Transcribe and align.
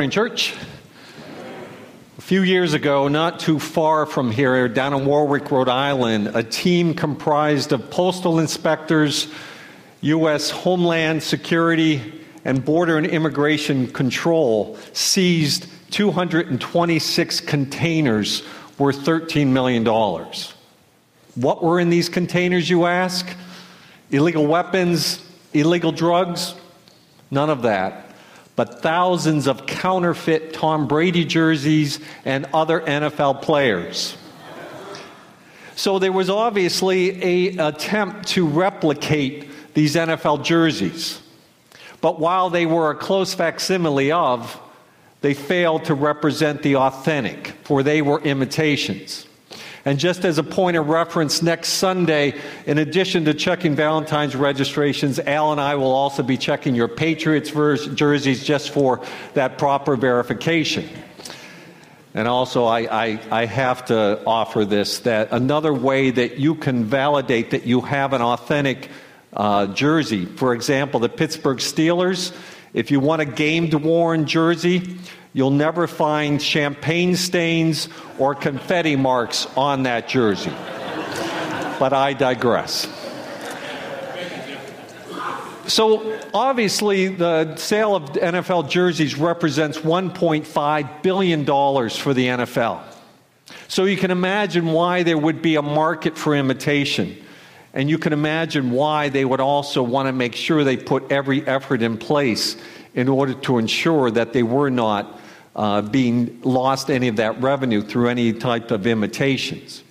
Morning, 0.00 0.12
church. 0.12 0.54
A 2.18 2.20
few 2.20 2.42
years 2.42 2.72
ago, 2.72 3.08
not 3.08 3.40
too 3.40 3.58
far 3.58 4.06
from 4.06 4.30
here, 4.30 4.68
down 4.68 4.94
in 4.94 5.04
Warwick, 5.04 5.50
Rhode 5.50 5.68
Island, 5.68 6.30
a 6.34 6.44
team 6.44 6.94
comprised 6.94 7.72
of 7.72 7.90
postal 7.90 8.38
inspectors, 8.38 9.26
U.S. 10.02 10.50
Homeland 10.50 11.24
Security, 11.24 12.22
and 12.44 12.64
Border 12.64 12.96
and 12.96 13.08
Immigration 13.08 13.88
Control 13.88 14.78
seized 14.92 15.66
226 15.90 17.40
containers 17.40 18.44
worth 18.78 18.98
$13 18.98 19.48
million. 19.48 19.84
What 21.34 21.64
were 21.64 21.80
in 21.80 21.90
these 21.90 22.08
containers, 22.08 22.70
you 22.70 22.86
ask? 22.86 23.28
Illegal 24.12 24.46
weapons, 24.46 25.28
illegal 25.52 25.90
drugs? 25.90 26.54
None 27.32 27.50
of 27.50 27.62
that 27.62 28.07
but 28.58 28.82
thousands 28.82 29.46
of 29.46 29.66
counterfeit 29.66 30.52
Tom 30.52 30.88
Brady 30.88 31.24
jerseys 31.24 32.00
and 32.24 32.44
other 32.52 32.80
NFL 32.80 33.40
players. 33.40 34.16
So 35.76 36.00
there 36.00 36.10
was 36.10 36.28
obviously 36.28 37.22
a 37.22 37.68
attempt 37.68 38.26
to 38.30 38.44
replicate 38.44 39.48
these 39.74 39.94
NFL 39.94 40.42
jerseys. 40.42 41.22
But 42.00 42.18
while 42.18 42.50
they 42.50 42.66
were 42.66 42.90
a 42.90 42.96
close 42.96 43.32
facsimile 43.32 44.10
of, 44.10 44.60
they 45.20 45.34
failed 45.34 45.84
to 45.84 45.94
represent 45.94 46.62
the 46.62 46.74
authentic, 46.74 47.54
for 47.62 47.84
they 47.84 48.02
were 48.02 48.20
imitations. 48.22 49.27
And 49.88 49.98
just 49.98 50.26
as 50.26 50.36
a 50.36 50.42
point 50.42 50.76
of 50.76 50.90
reference, 50.90 51.40
next 51.40 51.70
Sunday, 51.70 52.38
in 52.66 52.76
addition 52.76 53.24
to 53.24 53.32
checking 53.32 53.74
Valentine's 53.74 54.36
registrations, 54.36 55.18
Al 55.18 55.50
and 55.50 55.58
I 55.58 55.76
will 55.76 55.92
also 55.92 56.22
be 56.22 56.36
checking 56.36 56.74
your 56.74 56.88
Patriots 56.88 57.50
jerseys 57.94 58.44
just 58.44 58.68
for 58.68 59.00
that 59.32 59.56
proper 59.56 59.96
verification. 59.96 60.86
And 62.12 62.28
also, 62.28 62.66
I, 62.66 62.80
I, 62.80 63.20
I, 63.30 63.46
have 63.46 63.86
to 63.86 64.22
offer 64.26 64.66
this 64.66 64.98
that 65.00 65.32
another 65.32 65.72
way 65.72 66.10
that 66.10 66.36
you 66.36 66.54
can 66.54 66.84
validate 66.84 67.52
that 67.52 67.64
you 67.64 67.80
have 67.80 68.12
an 68.12 68.20
authentic 68.20 68.90
uh, 69.32 69.68
jersey, 69.68 70.26
for 70.26 70.52
example, 70.52 71.00
the 71.00 71.08
Pittsburgh 71.08 71.58
Steelers, 71.58 72.36
if 72.72 72.90
you 72.90 73.00
want 73.00 73.22
a 73.22 73.24
game 73.24 73.70
worn 73.70 74.26
jersey, 74.26 74.98
you'll 75.32 75.50
never 75.50 75.86
find 75.86 76.40
champagne 76.40 77.16
stains 77.16 77.88
or 78.18 78.34
confetti 78.34 78.96
marks 78.96 79.46
on 79.56 79.84
that 79.84 80.08
jersey. 80.08 80.52
But 81.78 81.92
I 81.92 82.12
digress. 82.12 82.88
So, 85.68 86.18
obviously, 86.32 87.08
the 87.08 87.54
sale 87.56 87.94
of 87.94 88.04
NFL 88.12 88.70
jerseys 88.70 89.16
represents 89.16 89.76
$1.5 89.78 91.02
billion 91.02 91.44
for 91.44 92.14
the 92.14 92.26
NFL. 92.26 92.80
So, 93.68 93.84
you 93.84 93.98
can 93.98 94.10
imagine 94.10 94.72
why 94.72 95.02
there 95.02 95.18
would 95.18 95.42
be 95.42 95.56
a 95.56 95.62
market 95.62 96.16
for 96.16 96.34
imitation. 96.34 97.22
And 97.78 97.88
you 97.88 97.96
can 97.96 98.12
imagine 98.12 98.72
why 98.72 99.08
they 99.08 99.24
would 99.24 99.38
also 99.38 99.84
want 99.84 100.08
to 100.08 100.12
make 100.12 100.34
sure 100.34 100.64
they 100.64 100.76
put 100.76 101.12
every 101.12 101.46
effort 101.46 101.80
in 101.80 101.96
place 101.96 102.56
in 102.92 103.08
order 103.08 103.34
to 103.34 103.58
ensure 103.58 104.10
that 104.10 104.32
they 104.32 104.42
were 104.42 104.68
not 104.68 105.20
uh, 105.54 105.82
being 105.82 106.40
lost 106.42 106.90
any 106.90 107.06
of 107.06 107.14
that 107.16 107.40
revenue 107.40 107.80
through 107.80 108.08
any 108.08 108.32
type 108.32 108.72
of 108.72 108.84
imitations. 108.84 109.84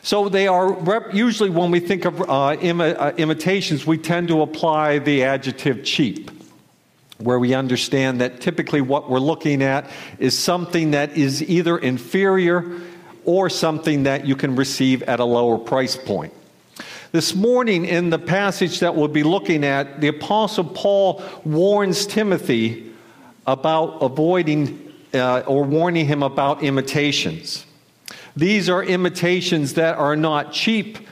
So 0.00 0.30
they 0.30 0.48
are 0.48 0.72
rep- 0.72 1.12
usually 1.12 1.50
when 1.50 1.70
we 1.70 1.78
think 1.78 2.06
of 2.06 2.22
uh, 2.22 2.24
imi- 2.56 2.98
uh, 2.98 3.12
imitations, 3.18 3.86
we 3.86 3.98
tend 3.98 4.28
to 4.28 4.40
apply 4.40 4.98
the 5.00 5.24
adjective 5.24 5.84
cheap, 5.84 6.30
where 7.18 7.38
we 7.38 7.52
understand 7.52 8.22
that 8.22 8.40
typically 8.40 8.80
what 8.80 9.10
we're 9.10 9.18
looking 9.18 9.60
at 9.60 9.90
is 10.18 10.38
something 10.38 10.92
that 10.92 11.18
is 11.18 11.42
either 11.42 11.76
inferior 11.76 12.80
or 13.26 13.50
something 13.50 14.04
that 14.04 14.24
you 14.24 14.34
can 14.34 14.56
receive 14.56 15.02
at 15.02 15.20
a 15.20 15.24
lower 15.26 15.58
price 15.58 15.96
point. 15.96 16.32
This 17.14 17.32
morning, 17.32 17.84
in 17.84 18.10
the 18.10 18.18
passage 18.18 18.80
that 18.80 18.96
we'll 18.96 19.06
be 19.06 19.22
looking 19.22 19.62
at, 19.62 20.00
the 20.00 20.08
Apostle 20.08 20.64
Paul 20.64 21.22
warns 21.44 22.06
Timothy 22.06 22.92
about 23.46 24.02
avoiding 24.02 24.92
uh, 25.14 25.44
or 25.46 25.62
warning 25.62 26.06
him 26.06 26.24
about 26.24 26.64
imitations. 26.64 27.66
These 28.34 28.68
are 28.68 28.82
imitations 28.82 29.74
that 29.74 29.96
are 29.96 30.16
not 30.16 30.52
cheap 30.52 31.06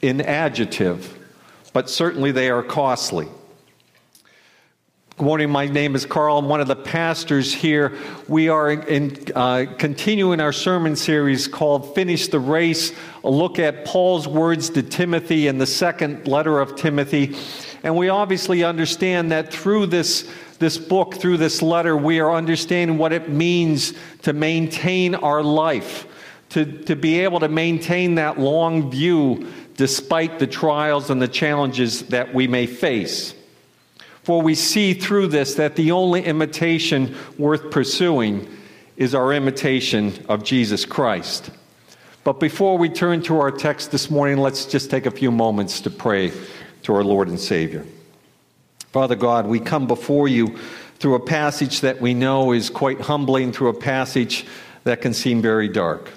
in 0.00 0.20
adjective, 0.20 1.18
but 1.72 1.90
certainly 1.90 2.30
they 2.30 2.48
are 2.48 2.62
costly. 2.62 3.26
Good 5.16 5.24
morning. 5.24 5.50
My 5.50 5.66
name 5.66 5.94
is 5.94 6.06
Carl. 6.06 6.38
I'm 6.38 6.48
one 6.48 6.60
of 6.60 6.68
the 6.68 6.76
pastors 6.76 7.52
here. 7.52 7.98
We 8.28 8.48
are 8.48 8.70
in, 8.70 9.26
uh, 9.34 9.66
continuing 9.76 10.40
our 10.40 10.52
sermon 10.52 10.96
series 10.96 11.48
called 11.48 11.94
Finish 11.96 12.28
the 12.28 12.38
Race, 12.38 12.92
look 13.30 13.58
at 13.58 13.84
Paul's 13.84 14.26
words 14.26 14.70
to 14.70 14.82
Timothy 14.82 15.46
in 15.46 15.58
the 15.58 15.66
second 15.66 16.26
letter 16.26 16.60
of 16.60 16.76
Timothy. 16.76 17.36
And 17.82 17.96
we 17.96 18.08
obviously 18.08 18.64
understand 18.64 19.32
that 19.32 19.52
through 19.52 19.86
this 19.86 20.30
this 20.62 20.78
book, 20.78 21.16
through 21.16 21.38
this 21.38 21.60
letter, 21.60 21.96
we 21.96 22.20
are 22.20 22.32
understanding 22.32 22.96
what 22.96 23.12
it 23.12 23.28
means 23.28 23.94
to 24.22 24.32
maintain 24.32 25.16
our 25.16 25.42
life, 25.42 26.06
to, 26.50 26.64
to 26.84 26.94
be 26.94 27.18
able 27.18 27.40
to 27.40 27.48
maintain 27.48 28.14
that 28.14 28.38
long 28.38 28.88
view 28.88 29.52
despite 29.76 30.38
the 30.38 30.46
trials 30.46 31.10
and 31.10 31.20
the 31.20 31.26
challenges 31.26 32.02
that 32.04 32.32
we 32.32 32.46
may 32.46 32.66
face. 32.66 33.34
For 34.22 34.40
we 34.40 34.54
see 34.54 34.94
through 34.94 35.28
this 35.28 35.56
that 35.56 35.74
the 35.74 35.90
only 35.90 36.24
imitation 36.24 37.16
worth 37.38 37.72
pursuing 37.72 38.48
is 38.96 39.16
our 39.16 39.32
imitation 39.32 40.24
of 40.28 40.44
Jesus 40.44 40.84
Christ. 40.84 41.50
But 42.24 42.38
before 42.38 42.78
we 42.78 42.88
turn 42.88 43.22
to 43.22 43.40
our 43.40 43.50
text 43.50 43.90
this 43.90 44.08
morning, 44.08 44.38
let's 44.38 44.64
just 44.66 44.90
take 44.90 45.06
a 45.06 45.10
few 45.10 45.32
moments 45.32 45.80
to 45.80 45.90
pray 45.90 46.32
to 46.84 46.94
our 46.94 47.02
Lord 47.02 47.26
and 47.26 47.38
Savior. 47.38 47.84
Father 48.92 49.16
God, 49.16 49.46
we 49.46 49.58
come 49.58 49.88
before 49.88 50.28
you 50.28 50.56
through 51.00 51.16
a 51.16 51.20
passage 51.20 51.80
that 51.80 52.00
we 52.00 52.14
know 52.14 52.52
is 52.52 52.70
quite 52.70 53.00
humbling, 53.00 53.50
through 53.50 53.70
a 53.70 53.74
passage 53.74 54.46
that 54.84 55.00
can 55.00 55.14
seem 55.14 55.42
very 55.42 55.66
dark. 55.66 56.12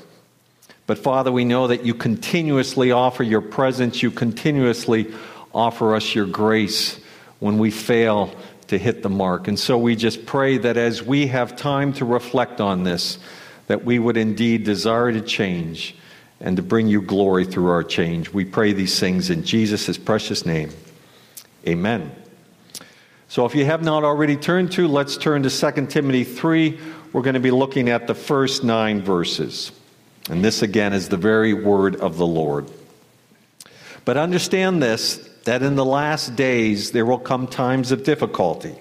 But 0.85 0.99
Father, 0.99 1.31
we 1.31 1.43
know 1.43 1.65
that 1.65 1.85
you 1.85 1.95
continuously 1.95 2.91
offer 2.91 3.23
your 3.23 3.41
presence, 3.41 4.03
you 4.03 4.11
continuously 4.11 5.11
offer 5.55 5.95
us 5.95 6.13
your 6.13 6.27
grace 6.27 6.99
when 7.39 7.57
we 7.57 7.71
fail 7.71 8.31
to 8.67 8.77
hit 8.77 9.01
the 9.01 9.09
mark. 9.09 9.47
And 9.47 9.57
so 9.57 9.75
we 9.75 9.95
just 9.95 10.27
pray 10.27 10.59
that 10.59 10.77
as 10.77 11.01
we 11.01 11.25
have 11.27 11.55
time 11.55 11.93
to 11.93 12.05
reflect 12.05 12.61
on 12.61 12.83
this, 12.83 13.17
that 13.67 13.83
we 13.83 13.99
would 13.99 14.17
indeed 14.17 14.63
desire 14.63 15.11
to 15.11 15.21
change 15.21 15.95
and 16.39 16.57
to 16.57 16.63
bring 16.63 16.87
you 16.87 17.01
glory 17.01 17.45
through 17.45 17.69
our 17.69 17.83
change. 17.83 18.31
We 18.31 18.45
pray 18.45 18.73
these 18.73 18.99
things 18.99 19.29
in 19.29 19.43
Jesus' 19.43 19.97
precious 19.97 20.45
name. 20.45 20.69
Amen. 21.67 22.11
So 23.27 23.45
if 23.45 23.55
you 23.55 23.65
have 23.65 23.83
not 23.83 24.03
already 24.03 24.37
turned 24.37 24.71
to, 24.73 24.87
let's 24.87 25.17
turn 25.17 25.43
to 25.43 25.49
2 25.49 25.87
Timothy 25.87 26.23
3. 26.23 26.79
We're 27.11 27.21
going 27.21 27.33
to 27.33 27.39
be 27.39 27.51
looking 27.51 27.89
at 27.89 28.07
the 28.07 28.13
first 28.13 28.63
nine 28.63 29.01
verses. 29.01 29.71
And 30.29 30.43
this 30.43 30.61
again 30.61 30.93
is 30.93 31.09
the 31.09 31.17
very 31.17 31.53
word 31.53 31.95
of 31.95 32.17
the 32.17 32.27
Lord. 32.27 32.69
But 34.03 34.17
understand 34.17 34.81
this 34.81 35.17
that 35.45 35.61
in 35.61 35.75
the 35.75 35.85
last 35.85 36.35
days 36.35 36.91
there 36.91 37.05
will 37.05 37.19
come 37.19 37.47
times 37.47 37.91
of 37.91 38.03
difficulty. 38.03 38.75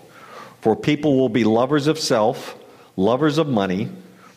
For 0.61 0.75
people 0.75 1.19
will 1.19 1.29
be 1.29 1.45
lovers 1.45 1.87
of 1.87 1.99
self, 1.99 2.57
lovers 2.97 3.37
of 3.39 3.49
money, 3.49 3.91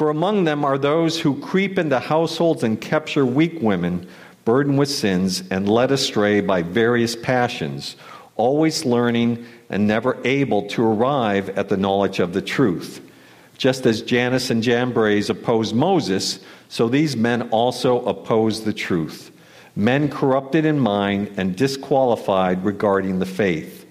For 0.00 0.08
among 0.08 0.44
them 0.44 0.64
are 0.64 0.78
those 0.78 1.20
who 1.20 1.38
creep 1.40 1.78
into 1.78 1.98
households 1.98 2.62
and 2.62 2.80
capture 2.80 3.26
weak 3.26 3.60
women, 3.60 4.08
burdened 4.46 4.78
with 4.78 4.88
sins, 4.88 5.42
and 5.50 5.68
led 5.68 5.92
astray 5.92 6.40
by 6.40 6.62
various 6.62 7.14
passions, 7.14 7.96
always 8.34 8.86
learning 8.86 9.44
and 9.68 9.86
never 9.86 10.16
able 10.24 10.66
to 10.68 10.82
arrive 10.82 11.50
at 11.50 11.68
the 11.68 11.76
knowledge 11.76 12.18
of 12.18 12.32
the 12.32 12.40
truth. 12.40 13.02
Just 13.58 13.84
as 13.84 14.00
Jannes 14.00 14.50
and 14.50 14.62
Jambres 14.62 15.28
opposed 15.28 15.74
Moses, 15.74 16.40
so 16.70 16.88
these 16.88 17.14
men 17.14 17.50
also 17.50 18.02
oppose 18.06 18.64
the 18.64 18.72
truth. 18.72 19.30
Men 19.76 20.08
corrupted 20.08 20.64
in 20.64 20.80
mind 20.80 21.34
and 21.36 21.54
disqualified 21.54 22.64
regarding 22.64 23.18
the 23.18 23.26
faith. 23.26 23.84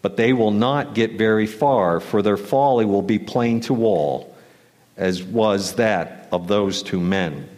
But 0.00 0.16
they 0.16 0.32
will 0.32 0.52
not 0.52 0.94
get 0.94 1.18
very 1.18 1.46
far, 1.46 2.00
for 2.00 2.22
their 2.22 2.38
folly 2.38 2.86
will 2.86 3.02
be 3.02 3.18
plain 3.18 3.60
to 3.60 3.84
all, 3.84 4.33
as 4.96 5.22
was 5.22 5.74
that 5.74 6.28
of 6.32 6.48
those 6.48 6.82
two 6.82 7.00
men. 7.00 7.48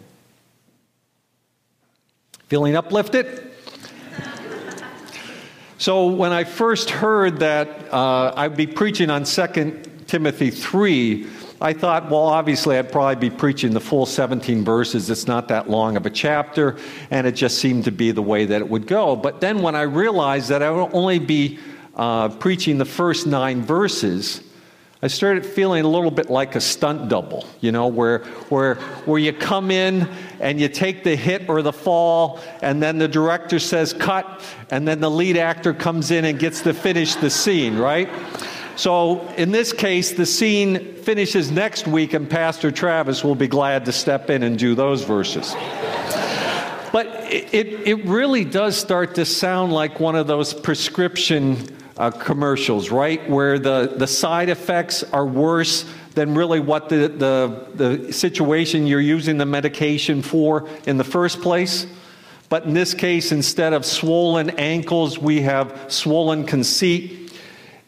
Feeling 2.47 2.75
uplifted? 2.75 3.51
so, 5.77 6.07
when 6.07 6.31
I 6.31 6.43
first 6.43 6.89
heard 6.89 7.39
that 7.39 7.93
uh, 7.93 8.33
I'd 8.35 8.55
be 8.55 8.67
preaching 8.67 9.09
on 9.09 9.23
2 9.25 9.81
Timothy 10.07 10.49
3, 10.49 11.27
I 11.59 11.73
thought, 11.73 12.09
well, 12.09 12.21
obviously, 12.21 12.77
I'd 12.77 12.91
probably 12.91 13.29
be 13.29 13.35
preaching 13.35 13.73
the 13.73 13.79
full 13.79 14.05
17 14.05 14.63
verses. 14.63 15.09
It's 15.09 15.27
not 15.27 15.47
that 15.47 15.69
long 15.69 15.97
of 15.97 16.05
a 16.05 16.09
chapter, 16.09 16.77
and 17.09 17.25
it 17.25 17.33
just 17.33 17.57
seemed 17.57 17.85
to 17.85 17.91
be 17.91 18.11
the 18.11 18.21
way 18.21 18.45
that 18.45 18.61
it 18.61 18.69
would 18.69 18.85
go. 18.85 19.15
But 19.15 19.41
then 19.41 19.61
when 19.61 19.75
I 19.75 19.81
realized 19.81 20.49
that 20.49 20.61
I 20.61 20.69
would 20.69 20.93
only 20.93 21.19
be 21.19 21.57
uh, 21.95 22.29
preaching 22.29 22.77
the 22.77 22.85
first 22.85 23.25
nine 23.25 23.63
verses, 23.63 24.41
I 24.99 25.07
started 25.07 25.45
feeling 25.45 25.85
a 25.85 25.87
little 25.87 26.09
bit 26.09 26.27
like 26.27 26.55
a 26.55 26.61
stunt 26.61 27.07
double, 27.07 27.45
you 27.61 27.71
know, 27.71 27.85
where, 27.85 28.19
where, 28.49 28.75
where 29.05 29.19
you 29.19 29.31
come 29.31 29.69
in 29.69 30.09
and 30.39 30.59
you 30.59 30.67
take 30.69 31.03
the 31.03 31.15
hit 31.15 31.47
or 31.47 31.61
the 31.61 31.71
fall, 31.71 32.39
and 32.63 32.81
then 32.81 32.97
the 32.97 33.07
director 33.07 33.59
says 33.59 33.93
cut, 33.93 34.43
and 34.71 34.87
then 34.87 34.99
the 34.99 35.11
lead 35.11 35.37
actor 35.37 35.71
comes 35.71 36.09
in 36.09 36.25
and 36.25 36.39
gets 36.39 36.61
to 36.61 36.73
finish 36.73 37.13
the 37.13 37.29
scene, 37.29 37.77
right? 37.77 38.09
So 38.75 39.27
in 39.37 39.51
this 39.51 39.71
case, 39.71 40.13
the 40.13 40.25
scene 40.25 40.95
finishes 40.95 41.51
next 41.51 41.87
week, 41.87 42.13
and 42.13 42.27
Pastor 42.27 42.71
Travis 42.71 43.23
will 43.23 43.35
be 43.35 43.47
glad 43.47 43.85
to 43.85 43.91
step 43.91 44.31
in 44.31 44.41
and 44.41 44.57
do 44.57 44.73
those 44.73 45.03
verses. 45.03 45.53
But 46.91 47.05
it, 47.31 47.53
it, 47.53 47.87
it 47.87 48.05
really 48.05 48.45
does 48.45 48.75
start 48.75 49.13
to 49.15 49.25
sound 49.25 49.73
like 49.73 49.99
one 49.99 50.15
of 50.15 50.25
those 50.25 50.55
prescription 50.55 51.76
uh, 51.97 52.11
commercials, 52.11 52.89
right? 52.91 53.27
Where 53.29 53.59
the, 53.59 53.93
the 53.95 54.07
side 54.07 54.49
effects 54.49 55.03
are 55.03 55.25
worse 55.25 55.85
than 56.13 56.35
really 56.35 56.59
what 56.59 56.89
the, 56.89 57.07
the, 57.07 57.67
the 57.75 58.13
situation 58.13 58.87
you're 58.87 58.99
using 58.99 59.37
the 59.37 59.45
medication 59.45 60.21
for 60.21 60.67
in 60.85 60.97
the 60.97 61.03
first 61.03 61.41
place. 61.41 61.87
But 62.49 62.63
in 62.63 62.73
this 62.73 62.93
case, 62.93 63.31
instead 63.31 63.73
of 63.73 63.85
swollen 63.85 64.51
ankles, 64.51 65.19
we 65.19 65.41
have 65.41 65.91
swollen 65.91 66.45
conceit. 66.45 67.33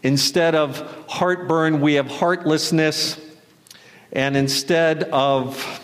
Instead 0.03 0.55
of 0.55 1.05
heartburn, 1.07 1.81
we 1.81 1.94
have 1.94 2.07
heartlessness. 2.07 3.19
And 4.12 4.35
instead 4.35 5.03
of, 5.03 5.81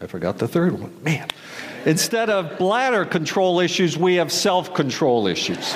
I 0.00 0.06
forgot 0.06 0.38
the 0.38 0.48
third 0.48 0.78
one, 0.78 1.02
man. 1.02 1.28
Instead 1.86 2.30
of 2.30 2.58
bladder 2.58 3.04
control 3.04 3.60
issues, 3.60 3.96
we 3.96 4.16
have 4.16 4.30
self 4.30 4.74
control 4.74 5.26
issues. 5.26 5.74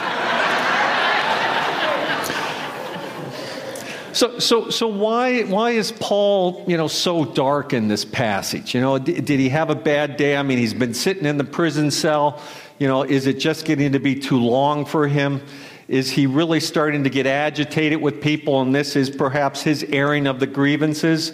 So, 4.15 4.39
so, 4.39 4.71
so 4.71 4.87
why, 4.87 5.43
why 5.43 5.71
is 5.71 5.91
Paul, 5.91 6.65
you 6.69 6.77
know, 6.77 6.87
so 6.87 7.25
dark 7.25 7.73
in 7.73 7.89
this 7.89 8.05
passage? 8.05 8.73
You 8.73 8.81
know, 8.81 8.97
did, 8.97 9.25
did 9.25 9.41
he 9.41 9.49
have 9.49 9.71
a 9.71 9.75
bad 9.75 10.17
day? 10.17 10.37
I 10.37 10.45
mean, 10.45 10.57
he's 10.57 10.73
been 10.73 10.95
sitting 10.95 11.27
in 11.27 11.37
the 11.37 11.43
prison 11.43 11.91
cell. 11.91 12.41
You 12.79 12.87
know, 12.87 13.03
is 13.03 13.27
it 13.27 13.41
just 13.41 13.65
getting 13.65 13.91
to 13.91 13.99
be 13.99 14.15
too 14.15 14.39
long 14.39 14.85
for 14.85 15.09
him? 15.09 15.43
Is 15.89 16.11
he 16.11 16.29
really 16.29 16.61
starting 16.61 17.03
to 17.03 17.11
get 17.11 17.27
agitated 17.27 18.01
with 18.01 18.23
people, 18.23 18.63
and 18.63 18.73
this 18.73 18.95
is 18.95 19.11
perhaps 19.11 19.63
his 19.63 19.83
airing 19.83 20.29
of 20.29 20.39
the 20.39 20.47
grievances? 20.47 21.33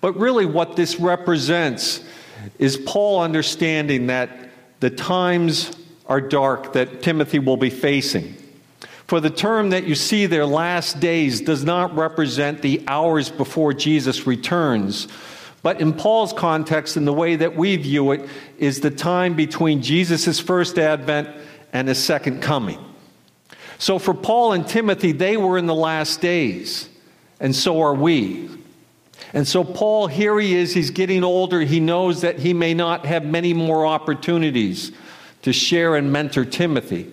But 0.00 0.16
really, 0.16 0.44
what 0.44 0.74
this 0.74 0.98
represents 0.98 2.02
is 2.58 2.76
Paul 2.76 3.20
understanding 3.20 4.08
that 4.08 4.30
the 4.80 4.90
times 4.90 5.76
are 6.06 6.20
dark 6.20 6.72
that 6.72 7.02
Timothy 7.02 7.38
will 7.38 7.56
be 7.56 7.70
facing. 7.70 8.34
For 9.06 9.20
the 9.20 9.30
term 9.30 9.70
that 9.70 9.84
you 9.84 9.94
see 9.94 10.26
there, 10.26 10.44
last 10.44 11.00
days, 11.00 11.40
does 11.40 11.64
not 11.64 11.96
represent 11.96 12.60
the 12.60 12.82
hours 12.86 13.30
before 13.30 13.72
Jesus 13.72 14.26
returns. 14.26 15.08
But 15.62 15.80
in 15.80 15.94
Paul's 15.94 16.32
context, 16.32 16.96
in 16.96 17.04
the 17.04 17.12
way 17.12 17.36
that 17.36 17.56
we 17.56 17.76
view 17.76 18.12
it, 18.12 18.28
is 18.58 18.80
the 18.80 18.90
time 18.90 19.34
between 19.34 19.82
Jesus' 19.82 20.38
first 20.38 20.78
advent 20.78 21.28
and 21.72 21.88
his 21.88 22.02
second 22.02 22.42
coming. 22.42 22.78
So 23.78 23.98
for 23.98 24.12
Paul 24.12 24.52
and 24.52 24.66
Timothy, 24.66 25.12
they 25.12 25.36
were 25.36 25.56
in 25.56 25.66
the 25.66 25.74
last 25.74 26.20
days, 26.20 26.88
and 27.40 27.54
so 27.54 27.80
are 27.80 27.94
we. 27.94 28.50
And 29.32 29.46
so, 29.46 29.62
Paul, 29.62 30.06
here 30.06 30.38
he 30.38 30.54
is, 30.54 30.72
he's 30.72 30.90
getting 30.90 31.22
older. 31.22 31.60
He 31.60 31.80
knows 31.80 32.22
that 32.22 32.38
he 32.38 32.54
may 32.54 32.74
not 32.74 33.04
have 33.06 33.24
many 33.24 33.52
more 33.52 33.86
opportunities 33.86 34.92
to 35.42 35.52
share 35.52 35.96
and 35.96 36.12
mentor 36.12 36.44
Timothy. 36.44 37.12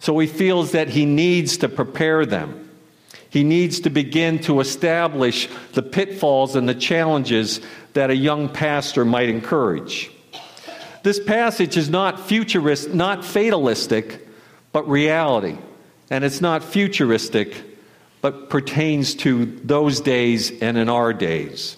So, 0.00 0.18
he 0.18 0.26
feels 0.26 0.72
that 0.72 0.88
he 0.88 1.04
needs 1.04 1.58
to 1.58 1.68
prepare 1.68 2.26
them. 2.26 2.70
He 3.30 3.44
needs 3.44 3.80
to 3.80 3.90
begin 3.90 4.40
to 4.40 4.60
establish 4.60 5.48
the 5.72 5.82
pitfalls 5.82 6.54
and 6.54 6.68
the 6.68 6.74
challenges 6.74 7.60
that 7.94 8.10
a 8.10 8.16
young 8.16 8.48
pastor 8.48 9.04
might 9.04 9.28
encourage. 9.28 10.10
This 11.02 11.18
passage 11.18 11.76
is 11.76 11.88
not 11.88 12.20
futurist, 12.20 12.92
not 12.92 13.24
fatalistic, 13.24 14.28
but 14.72 14.88
reality. 14.88 15.56
And 16.10 16.24
it's 16.24 16.40
not 16.40 16.62
futuristic, 16.62 17.54
but 18.22 18.48
pertains 18.48 19.14
to 19.16 19.44
those 19.44 20.00
days 20.00 20.50
and 20.62 20.78
in 20.78 20.88
our 20.88 21.12
days. 21.12 21.76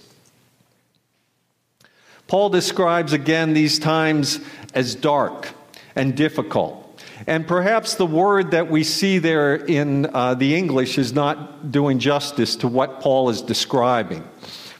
Paul 2.28 2.50
describes 2.50 3.12
again 3.12 3.54
these 3.54 3.78
times 3.78 4.38
as 4.72 4.94
dark 4.94 5.48
and 5.96 6.16
difficult. 6.16 6.80
And 7.26 7.46
perhaps 7.46 7.94
the 7.94 8.06
word 8.06 8.50
that 8.50 8.70
we 8.70 8.84
see 8.84 9.18
there 9.18 9.54
in 9.54 10.06
uh, 10.14 10.34
the 10.34 10.54
English 10.54 10.98
is 10.98 11.12
not 11.12 11.70
doing 11.70 11.98
justice 11.98 12.56
to 12.56 12.68
what 12.68 13.00
Paul 13.00 13.30
is 13.30 13.40
describing. 13.40 14.28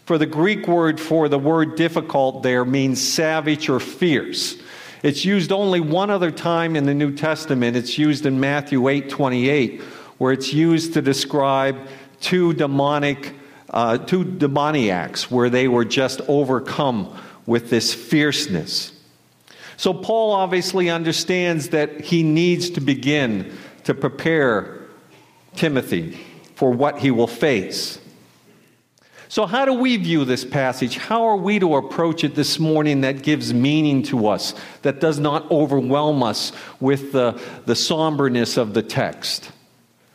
For 0.04 0.18
the 0.18 0.26
Greek 0.26 0.68
word 0.68 1.00
for 1.00 1.28
the 1.28 1.38
word 1.38 1.76
difficult 1.76 2.42
there 2.42 2.64
means 2.64 3.00
savage 3.00 3.68
or 3.70 3.80
fierce. 3.80 4.56
It's 5.02 5.24
used 5.24 5.52
only 5.52 5.80
one 5.80 6.10
other 6.10 6.30
time 6.30 6.76
in 6.76 6.84
the 6.84 6.94
New 6.94 7.14
Testament. 7.14 7.76
It's 7.76 7.98
used 7.98 8.26
in 8.26 8.40
Matthew 8.40 8.88
8 8.88 9.08
28, 9.08 9.82
where 10.18 10.32
it's 10.32 10.52
used 10.52 10.94
to 10.94 11.02
describe 11.02 11.76
two 12.20 12.52
demonic, 12.52 13.34
uh, 13.70 13.98
two 13.98 14.24
demoniacs, 14.24 15.30
where 15.30 15.50
they 15.50 15.68
were 15.68 15.84
just 15.84 16.20
overcome 16.28 17.16
with 17.46 17.70
this 17.70 17.92
fierceness. 17.92 18.92
So 19.76 19.92
Paul 19.92 20.32
obviously 20.32 20.88
understands 20.88 21.70
that 21.70 22.00
he 22.00 22.22
needs 22.22 22.70
to 22.70 22.80
begin 22.80 23.56
to 23.84 23.94
prepare 23.94 24.80
Timothy 25.56 26.18
for 26.54 26.70
what 26.70 26.98
he 26.98 27.10
will 27.10 27.26
face. 27.26 27.98
So, 29.28 29.46
how 29.46 29.64
do 29.64 29.72
we 29.72 29.96
view 29.96 30.24
this 30.24 30.44
passage? 30.44 30.96
How 30.96 31.24
are 31.24 31.36
we 31.36 31.58
to 31.58 31.74
approach 31.74 32.22
it 32.22 32.36
this 32.36 32.60
morning 32.60 33.00
that 33.00 33.22
gives 33.22 33.52
meaning 33.52 34.04
to 34.04 34.28
us, 34.28 34.54
that 34.82 35.00
does 35.00 35.18
not 35.18 35.50
overwhelm 35.50 36.22
us 36.22 36.52
with 36.78 37.10
the, 37.10 37.40
the 37.66 37.74
somberness 37.74 38.56
of 38.56 38.74
the 38.74 38.82
text? 38.82 39.50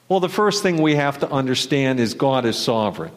Well, 0.09 0.19
the 0.19 0.27
first 0.27 0.63
thing 0.63 0.81
we 0.81 0.95
have 0.95 1.19
to 1.19 1.29
understand 1.29 1.99
is 1.99 2.15
God 2.15 2.45
is 2.45 2.57
sovereign. 2.57 3.13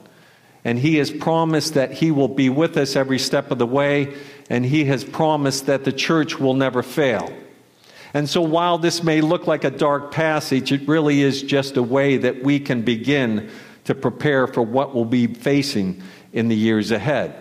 And 0.65 0.79
He 0.79 0.97
has 0.97 1.11
promised 1.11 1.75
that 1.75 1.93
He 1.93 2.11
will 2.11 2.29
be 2.29 2.51
with 2.51 2.77
us 2.77 2.95
every 2.95 3.19
step 3.19 3.51
of 3.51 3.59
the 3.59 3.67
way, 3.67 4.15
and 4.49 4.65
He 4.65 4.85
has 4.85 5.03
promised 5.03 5.67
that 5.67 5.85
the 5.85 5.93
church 5.93 6.39
will 6.39 6.55
never 6.55 6.83
fail. 6.83 7.33
And 8.15 8.29
so, 8.29 8.43
while 8.43 8.77
this 8.77 9.03
may 9.03 9.23
look 9.23 9.47
like 9.47 9.65
a 9.65 9.71
dark 9.71 10.13
passage, 10.13 10.71
it 10.71 10.87
really 10.87 11.23
is 11.23 11.43
just 11.43 11.79
a 11.79 11.83
way 11.83 12.19
that 12.19 12.45
we 12.45 12.61
can 12.61 12.83
begin 12.83 13.51
to 13.85 13.95
prepare 13.95 14.47
for 14.47 14.63
what 14.63 14.95
we'll 14.95 15.07
be 15.07 15.27
facing 15.27 16.03
in 16.33 16.49
the 16.49 16.55
years 16.55 16.91
ahead. 16.91 17.35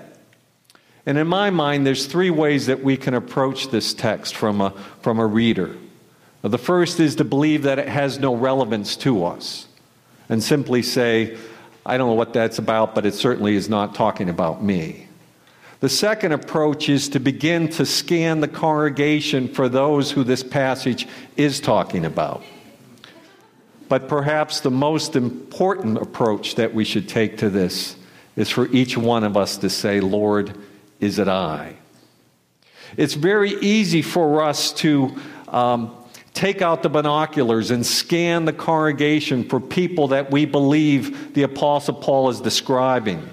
And 1.06 1.18
in 1.18 1.28
my 1.28 1.50
mind, 1.50 1.86
there's 1.86 2.06
three 2.06 2.30
ways 2.30 2.68
that 2.68 2.84
we 2.84 2.96
can 2.96 3.14
approach 3.14 3.68
this 3.68 3.94
text 3.94 4.36
from 4.36 4.62
a, 4.62 4.72
from 5.02 5.20
a 5.20 5.26
reader. 5.26 5.76
The 6.42 6.58
first 6.58 7.00
is 7.00 7.16
to 7.18 7.24
believe 7.24 7.64
that 7.64 7.78
it 7.78 7.88
has 7.88 8.20
no 8.20 8.36
relevance 8.36 8.96
to 8.98 9.26
us 9.26 9.68
and 10.28 10.42
simply 10.42 10.82
say, 10.82 11.38
I 11.86 11.98
don't 11.98 12.08
know 12.08 12.16
what 12.16 12.34
that's 12.34 12.58
about, 12.58 12.96
but 12.96 13.06
it 13.06 13.14
certainly 13.14 13.56
is 13.56 13.70
not 13.70 13.94
talking 13.94 14.30
about 14.30 14.64
me. 14.64 15.08
The 15.82 15.90
second 15.90 16.32
approach 16.32 16.90
is 16.90 17.10
to 17.10 17.20
begin 17.20 17.68
to 17.70 17.86
scan 17.86 18.40
the 18.40 18.48
congregation 18.48 19.48
for 19.48 19.68
those 19.68 20.12
who 20.12 20.24
this 20.24 20.44
passage 20.44 21.08
is 21.38 21.60
talking 21.60 22.06
about. 22.06 22.44
But 23.90 24.08
perhaps 24.08 24.62
the 24.62 24.72
most 24.72 25.16
important 25.16 25.98
approach 25.98 26.56
that 26.56 26.74
we 26.74 26.86
should 26.86 27.10
take 27.10 27.38
to 27.38 27.50
this 27.50 27.96
is 28.36 28.50
for 28.50 28.68
each 28.68 28.96
one 28.96 29.24
of 29.24 29.36
us 29.36 29.58
to 29.58 29.70
say, 29.70 30.00
Lord, 30.00 30.56
is 31.00 31.20
it 31.20 31.28
I? 31.28 31.76
It's 32.96 33.16
very 33.16 33.54
easy 33.56 34.02
for 34.02 34.44
us 34.44 34.72
to 34.74 35.16
um, 35.48 35.96
take 36.34 36.62
out 36.62 36.84
the 36.84 36.90
binoculars 36.90 37.72
and 37.72 37.86
scan 37.86 38.46
the 38.46 38.54
congregation 38.54 39.48
for 39.48 39.60
people 39.60 40.10
that 40.10 40.32
we 40.32 40.46
believe 40.46 41.34
the 41.34 41.44
Apostle 41.44 41.96
Paul 41.96 42.30
is 42.30 42.42
describing. 42.42 43.30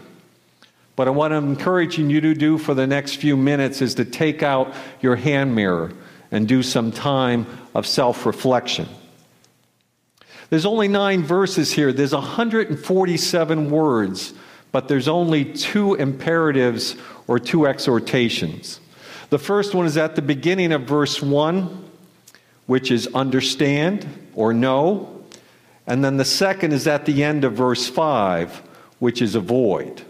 But 0.97 1.15
what 1.15 1.33
I'm 1.33 1.51
encouraging 1.51 2.11
you 2.11 2.21
to 2.21 2.35
do 2.35 2.59
for 2.59 2.75
the 2.75 2.87
next 2.87 3.17
few 3.17 3.37
minutes 3.37 3.81
is 3.81 3.95
to 3.97 4.05
take 4.05 4.43
out 4.43 4.75
your 5.01 5.15
hand 5.15 5.55
mirror 5.55 5.93
and 6.31 6.49
do 6.49 6.63
some 6.63 6.91
time 6.91 7.47
of 7.75 7.87
self 7.87 8.27
reflection. 8.27 8.89
There's 10.51 10.67
only 10.67 10.89
nine 10.89 11.23
verses 11.23 11.71
here. 11.71 11.93
There's 11.93 12.15
147 12.15 13.71
words, 13.71 14.35
but 14.73 14.89
there's 14.89 15.09
only 15.09 15.45
two 15.45 15.95
imperatives 15.95 16.97
or 17.27 17.39
two 17.39 17.67
exhortations. 17.67 18.81
The 19.31 19.39
first 19.39 19.75
one 19.75 19.85
is 19.85 19.97
at 19.99 20.17
the 20.17 20.23
beginning 20.23 20.73
of 20.73 20.83
verse 20.83 21.23
1, 21.23 21.88
which 22.69 22.91
is 22.91 23.09
understand 23.15 24.07
or 24.35 24.53
know. 24.53 25.25
And 25.87 26.05
then 26.05 26.19
the 26.19 26.25
second 26.25 26.73
is 26.73 26.87
at 26.87 27.07
the 27.07 27.25
end 27.25 27.43
of 27.45 27.55
verse 27.55 27.89
5, 27.89 28.63
which 28.99 29.21
is 29.23 29.35
avoid. 29.35 30.03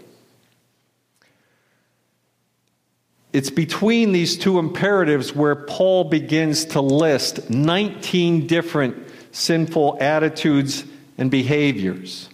It's 3.33 3.51
between 3.51 4.11
these 4.11 4.37
two 4.37 4.59
imperatives 4.59 5.35
where 5.35 5.55
Paul 5.55 6.05
begins 6.05 6.65
to 6.67 6.81
list 6.81 7.49
19 7.49 8.49
different 8.49 9.09
sinful 9.31 9.99
attitudes 10.01 10.85
and 11.17 11.31
behaviors. 11.31 12.29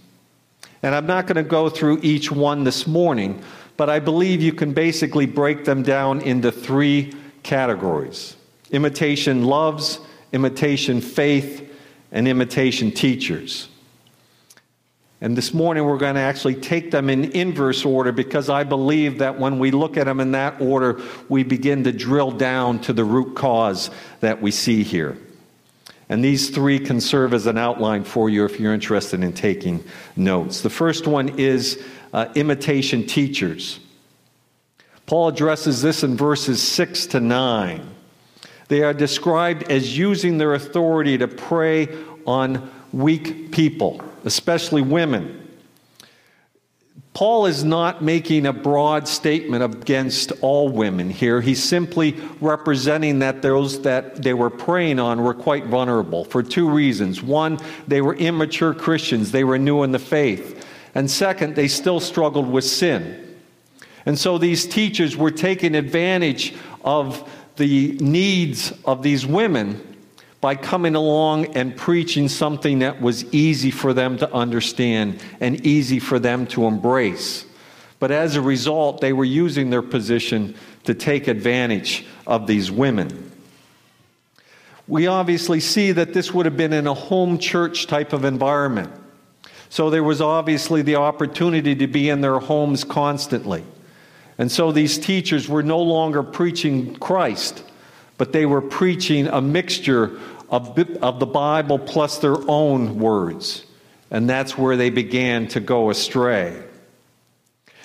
And 0.82 0.94
I'm 0.94 1.06
not 1.06 1.26
going 1.26 1.36
to 1.36 1.42
go 1.42 1.68
through 1.68 2.00
each 2.02 2.32
one 2.32 2.64
this 2.64 2.86
morning, 2.86 3.42
but 3.76 3.90
I 3.90 3.98
believe 3.98 4.40
you 4.40 4.54
can 4.54 4.72
basically 4.72 5.26
break 5.26 5.66
them 5.66 5.82
down 5.82 6.22
into 6.22 6.50
three 6.50 7.12
categories 7.42 8.36
imitation 8.70 9.44
loves, 9.44 10.00
imitation 10.34 11.00
faith, 11.00 11.70
and 12.12 12.28
imitation 12.28 12.90
teachers. 12.92 13.68
And 15.20 15.36
this 15.36 15.54
morning 15.54 15.84
we're 15.84 15.96
going 15.96 16.16
to 16.16 16.20
actually 16.20 16.56
take 16.56 16.90
them 16.90 17.08
in 17.08 17.32
inverse 17.32 17.84
order 17.84 18.12
because 18.12 18.50
I 18.50 18.64
believe 18.64 19.18
that 19.18 19.38
when 19.38 19.58
we 19.58 19.70
look 19.70 19.96
at 19.96 20.04
them 20.04 20.20
in 20.20 20.32
that 20.32 20.60
order, 20.60 21.00
we 21.28 21.44
begin 21.44 21.84
to 21.84 21.92
drill 21.92 22.30
down 22.30 22.80
to 22.80 22.92
the 22.92 23.04
root 23.04 23.34
cause 23.34 23.90
that 24.20 24.42
we 24.42 24.50
see 24.50 24.82
here. 24.82 25.16
And 26.08 26.22
these 26.22 26.50
three 26.50 26.78
can 26.78 27.00
serve 27.00 27.32
as 27.32 27.46
an 27.46 27.56
outline 27.56 28.04
for 28.04 28.28
you 28.28 28.44
if 28.44 28.60
you're 28.60 28.74
interested 28.74 29.22
in 29.22 29.32
taking 29.32 29.82
notes. 30.14 30.60
The 30.60 30.68
first 30.68 31.06
one 31.06 31.38
is 31.38 31.82
uh, 32.12 32.26
imitation 32.34 33.06
teachers. 33.06 33.80
Paul 35.06 35.28
addresses 35.28 35.80
this 35.80 36.02
in 36.02 36.16
verses 36.16 36.62
6 36.62 37.06
to 37.06 37.20
9. 37.20 37.94
They 38.68 38.82
are 38.82 38.94
described 38.94 39.70
as 39.70 39.96
using 39.96 40.38
their 40.38 40.54
authority 40.54 41.18
to 41.18 41.28
prey 41.28 41.88
on 42.26 42.70
weak 42.92 43.52
people, 43.52 44.00
especially 44.24 44.82
women. 44.82 45.40
Paul 47.14 47.46
is 47.46 47.62
not 47.62 48.02
making 48.02 48.44
a 48.44 48.52
broad 48.52 49.06
statement 49.06 49.62
against 49.62 50.32
all 50.40 50.68
women 50.68 51.08
here. 51.08 51.40
He's 51.40 51.62
simply 51.62 52.16
representing 52.40 53.20
that 53.20 53.40
those 53.40 53.82
that 53.82 54.20
they 54.20 54.34
were 54.34 54.50
preying 54.50 54.98
on 54.98 55.22
were 55.22 55.34
quite 55.34 55.66
vulnerable 55.66 56.24
for 56.24 56.42
two 56.42 56.68
reasons. 56.68 57.22
One, 57.22 57.60
they 57.86 58.00
were 58.00 58.16
immature 58.16 58.74
Christians, 58.74 59.30
they 59.30 59.44
were 59.44 59.58
new 59.58 59.84
in 59.84 59.92
the 59.92 59.98
faith. 60.00 60.66
And 60.96 61.08
second, 61.08 61.54
they 61.54 61.68
still 61.68 62.00
struggled 62.00 62.50
with 62.50 62.64
sin. 62.64 63.36
And 64.06 64.18
so 64.18 64.36
these 64.36 64.66
teachers 64.66 65.16
were 65.16 65.30
taking 65.30 65.76
advantage 65.76 66.54
of 66.84 67.30
the 67.56 67.92
needs 68.00 68.72
of 68.84 69.02
these 69.02 69.26
women 69.26 69.94
by 70.40 70.54
coming 70.54 70.94
along 70.94 71.56
and 71.56 71.76
preaching 71.76 72.28
something 72.28 72.80
that 72.80 73.00
was 73.00 73.24
easy 73.32 73.70
for 73.70 73.94
them 73.94 74.18
to 74.18 74.30
understand 74.32 75.18
and 75.40 75.64
easy 75.66 75.98
for 75.98 76.18
them 76.18 76.46
to 76.48 76.66
embrace. 76.66 77.46
But 77.98 78.10
as 78.10 78.36
a 78.36 78.42
result, 78.42 79.00
they 79.00 79.14
were 79.14 79.24
using 79.24 79.70
their 79.70 79.80
position 79.80 80.54
to 80.84 80.92
take 80.94 81.28
advantage 81.28 82.04
of 82.26 82.46
these 82.46 82.70
women. 82.70 83.30
We 84.86 85.06
obviously 85.06 85.60
see 85.60 85.92
that 85.92 86.12
this 86.12 86.34
would 86.34 86.44
have 86.44 86.58
been 86.58 86.74
in 86.74 86.86
a 86.86 86.92
home 86.92 87.38
church 87.38 87.86
type 87.86 88.12
of 88.12 88.26
environment. 88.26 88.92
So 89.70 89.88
there 89.88 90.04
was 90.04 90.20
obviously 90.20 90.82
the 90.82 90.96
opportunity 90.96 91.74
to 91.76 91.86
be 91.86 92.10
in 92.10 92.20
their 92.20 92.38
homes 92.38 92.84
constantly. 92.84 93.64
And 94.38 94.50
so 94.50 94.72
these 94.72 94.98
teachers 94.98 95.48
were 95.48 95.62
no 95.62 95.80
longer 95.80 96.22
preaching 96.22 96.96
Christ, 96.96 97.62
but 98.18 98.32
they 98.32 98.46
were 98.46 98.60
preaching 98.60 99.26
a 99.28 99.40
mixture 99.40 100.18
of, 100.50 100.78
of 100.78 101.20
the 101.20 101.26
Bible 101.26 101.78
plus 101.78 102.18
their 102.18 102.36
own 102.48 102.98
words. 102.98 103.64
And 104.10 104.28
that's 104.28 104.58
where 104.58 104.76
they 104.76 104.90
began 104.90 105.48
to 105.48 105.60
go 105.60 105.90
astray. 105.90 106.62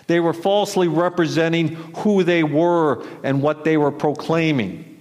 They 0.07 0.19
were 0.19 0.33
falsely 0.33 0.87
representing 0.87 1.75
who 1.97 2.23
they 2.23 2.43
were 2.43 3.05
and 3.23 3.43
what 3.43 3.63
they 3.63 3.77
were 3.77 3.91
proclaiming. 3.91 4.99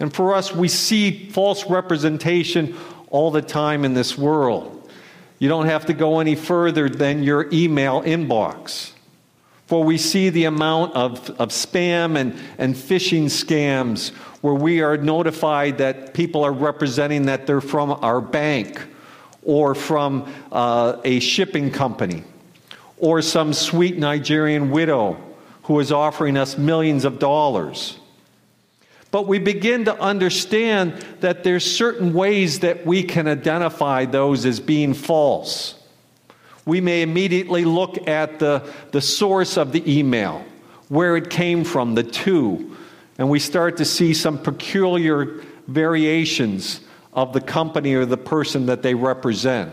And 0.00 0.14
for 0.14 0.34
us, 0.34 0.54
we 0.54 0.68
see 0.68 1.28
false 1.30 1.68
representation 1.68 2.76
all 3.10 3.32
the 3.32 3.42
time 3.42 3.84
in 3.84 3.94
this 3.94 4.16
world. 4.16 4.88
You 5.40 5.48
don't 5.48 5.66
have 5.66 5.86
to 5.86 5.92
go 5.92 6.20
any 6.20 6.34
further 6.34 6.88
than 6.88 7.22
your 7.22 7.48
email 7.52 8.02
inbox. 8.02 8.92
For 9.68 9.84
we 9.84 9.98
see 9.98 10.30
the 10.30 10.44
amount 10.44 10.94
of, 10.94 11.28
of 11.38 11.50
spam 11.50 12.16
and, 12.16 12.34
and 12.56 12.74
phishing 12.74 13.24
scams 13.24 14.14
where 14.40 14.54
we 14.54 14.80
are 14.80 14.96
notified 14.96 15.76
that 15.76 16.14
people 16.14 16.42
are 16.42 16.54
representing 16.54 17.26
that 17.26 17.46
they're 17.46 17.60
from 17.60 17.90
our 17.90 18.22
bank 18.22 18.80
or 19.42 19.74
from 19.74 20.32
uh, 20.50 20.96
a 21.04 21.20
shipping 21.20 21.70
company 21.70 22.24
or 22.96 23.20
some 23.20 23.52
sweet 23.52 23.98
Nigerian 23.98 24.70
widow 24.70 25.18
who 25.64 25.78
is 25.80 25.92
offering 25.92 26.38
us 26.38 26.56
millions 26.56 27.04
of 27.04 27.18
dollars. 27.18 27.98
But 29.10 29.26
we 29.26 29.38
begin 29.38 29.84
to 29.84 30.00
understand 30.00 30.94
that 31.20 31.44
there's 31.44 31.70
certain 31.70 32.14
ways 32.14 32.60
that 32.60 32.86
we 32.86 33.02
can 33.02 33.28
identify 33.28 34.06
those 34.06 34.46
as 34.46 34.60
being 34.60 34.94
false 34.94 35.77
we 36.68 36.82
may 36.82 37.00
immediately 37.00 37.64
look 37.64 38.06
at 38.06 38.38
the, 38.38 38.62
the 38.92 39.00
source 39.00 39.56
of 39.56 39.72
the 39.72 39.98
email, 39.98 40.44
where 40.90 41.16
it 41.16 41.30
came 41.30 41.64
from, 41.64 41.94
the 41.94 42.02
to, 42.02 42.76
and 43.16 43.30
we 43.30 43.38
start 43.38 43.78
to 43.78 43.86
see 43.86 44.12
some 44.12 44.36
peculiar 44.36 45.42
variations 45.66 46.82
of 47.14 47.32
the 47.32 47.40
company 47.40 47.94
or 47.94 48.04
the 48.04 48.18
person 48.18 48.66
that 48.66 48.82
they 48.82 48.94
represent. 48.94 49.72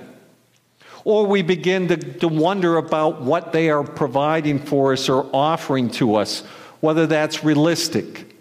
Or 1.04 1.28
we 1.28 1.42
begin 1.42 1.90
to, 1.90 1.98
to 1.98 2.30
wonder 2.30 2.78
about 2.78 3.22
what 3.22 3.52
they 3.52 3.70
are 3.70 3.84
providing 3.84 4.58
for 4.60 4.94
us 4.94 5.10
or 5.10 5.30
offering 5.34 5.90
to 5.92 6.16
us, 6.16 6.44
whether 6.80 7.06
that's 7.08 7.44
realistic. 7.44 8.38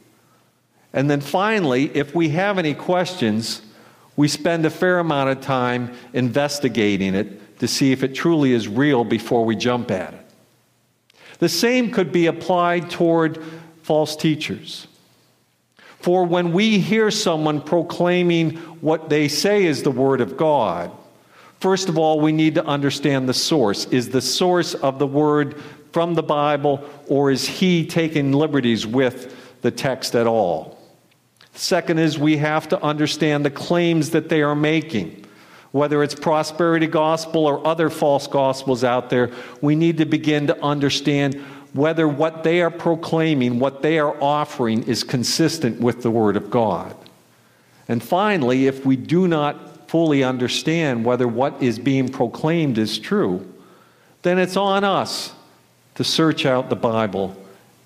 And 0.93 1.11
then 1.11 1.21
finally, 1.21 1.91
if 1.93 2.15
we 2.15 2.29
have 2.29 2.57
any 2.57 2.75
questions, 2.75 3.63
we 4.15 4.29
spend 4.29 4.65
a 4.65 4.71
fair 4.71 5.01
amount 5.01 5.31
of 5.31 5.41
time 5.41 5.93
investigating 6.13 7.17
it 7.17 7.41
to 7.65 7.69
see 7.69 7.93
if 7.93 8.03
it 8.03 8.15
truly 8.15 8.53
is 8.53 8.69
real 8.69 9.05
before 9.05 9.43
we 9.43 9.57
jump 9.57 9.91
at 9.91 10.13
it. 10.13 10.21
The 11.39 11.49
same 11.49 11.91
could 11.91 12.13
be 12.13 12.27
applied 12.27 12.91
toward 12.91 13.43
false 13.83 14.17
teachers. 14.17 14.87
For 15.99 16.27
when 16.27 16.53
we 16.53 16.79
hear 16.79 17.11
someone 17.11 17.63
proclaiming 17.63 18.57
what 18.83 19.09
they 19.09 19.29
say 19.29 19.65
is 19.65 19.83
the 19.83 19.91
Word 19.91 20.21
of 20.21 20.37
God, 20.37 20.91
first 21.59 21.89
of 21.89 21.97
all, 21.97 22.21
we 22.21 22.33
need 22.33 22.55
to 22.57 22.67
understand 22.67 23.27
the 23.27 23.33
source. 23.33 23.87
Is 23.87 24.11
the 24.11 24.21
source 24.21 24.75
of 24.75 24.99
the 24.99 25.07
Word 25.07 25.59
from 25.91 26.13
the 26.13 26.23
Bible, 26.23 26.87
or 27.07 27.31
is 27.31 27.49
he 27.49 27.87
taking 27.87 28.33
liberties 28.33 28.87
with 28.87 29.35
the 29.63 29.71
text 29.71 30.15
at 30.15 30.27
all? 30.27 30.79
Second 31.55 31.99
is 31.99 32.19
we 32.19 32.37
have 32.37 32.69
to 32.69 32.83
understand 32.83 33.43
the 33.43 33.51
claims 33.51 34.11
that 34.11 34.29
they 34.29 34.43
are 34.43 34.55
making 34.55 35.24
whether 35.75 36.05
it's 36.05 36.15
prosperity 36.15 36.87
gospel 36.87 37.47
or 37.47 37.67
other 37.67 37.91
false 37.91 38.29
gospels 38.29 38.85
out 38.85 39.11
there, 39.11 39.33
we 39.61 39.75
need 39.75 39.99
to 39.99 40.05
begin 40.05 40.47
to 40.47 40.63
understand 40.63 41.35
whether 41.73 42.07
what 42.07 42.45
they 42.45 42.63
are 42.63 42.71
proclaiming, 42.71 43.59
what 43.59 43.83
they 43.83 43.99
are 43.99 44.17
offering, 44.23 44.85
is 44.85 45.03
consistent 45.03 45.81
with 45.81 46.01
the 46.01 46.13
Word 46.13 46.37
of 46.37 46.49
God. 46.49 46.95
And 47.89 48.01
finally, 48.01 48.69
if 48.69 48.87
we 48.87 48.95
do 48.95 49.27
not 49.27 49.91
fully 49.91 50.23
understand 50.23 51.05
whether 51.05 51.27
what 51.27 51.61
is 51.61 51.81
being 51.81 52.09
proclaimed 52.09 52.79
is 52.79 52.97
true, 52.97 53.45
then 54.23 54.39
it's 54.39 54.57
on 54.57 54.85
us 54.85 55.33
to 55.97 56.05
search 56.05 56.47
out 56.47 56.71
the 56.71 56.77
Bible 56.77 57.37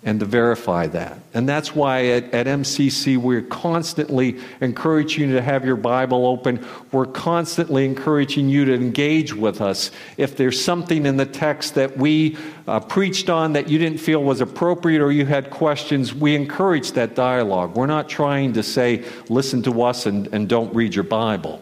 and 0.05 0.21
to 0.21 0.27
verify 0.27 0.87
that. 0.87 1.19
And 1.35 1.49
that's 1.49 1.75
why 1.75 2.07
at, 2.07 2.33
at, 2.33 2.47
MCC 2.47 3.17
we're 3.17 3.43
constantly 3.43 4.39
encouraging 4.61 5.29
you 5.29 5.35
to 5.35 5.43
have 5.43 5.65
your 5.65 5.77
Bible 5.77 6.25
open. 6.25 6.65
We're 6.93 7.07
constantly 7.07 7.85
encouraging 7.85 8.49
you 8.49 8.65
to 8.67 8.75
engage 8.75 9.35
with 9.35 9.61
us. 9.61 9.91
If 10.17 10.37
there's 10.37 10.63
something 10.63 11.05
in 11.05 11.17
the 11.17 11.27
text 11.27 11.75
that 11.75 11.97
we 11.97 12.37
uh, 12.69 12.79
preached 12.79 13.29
on 13.29 13.55
that 13.55 13.69
you 13.69 13.79
didn't 13.79 13.99
feel 13.99 14.23
was 14.23 14.41
appropriate 14.41 15.03
or 15.03 15.11
you 15.11 15.27
had 15.27 15.51
questions, 15.51 16.15
we 16.15 16.37
encourage 16.37 16.93
that 16.93 17.17
dialogue. 17.17 17.75
We're 17.75 17.87
not 17.87 18.09
trying 18.09 18.53
to 18.53 18.63
say, 18.63 19.05
listen 19.29 19.63
to 19.65 19.83
us 19.83 20.07
and, 20.07 20.29
and 20.29 20.49
don't 20.49 20.73
read 20.73 20.95
your 20.95 21.05
Bible. 21.05 21.61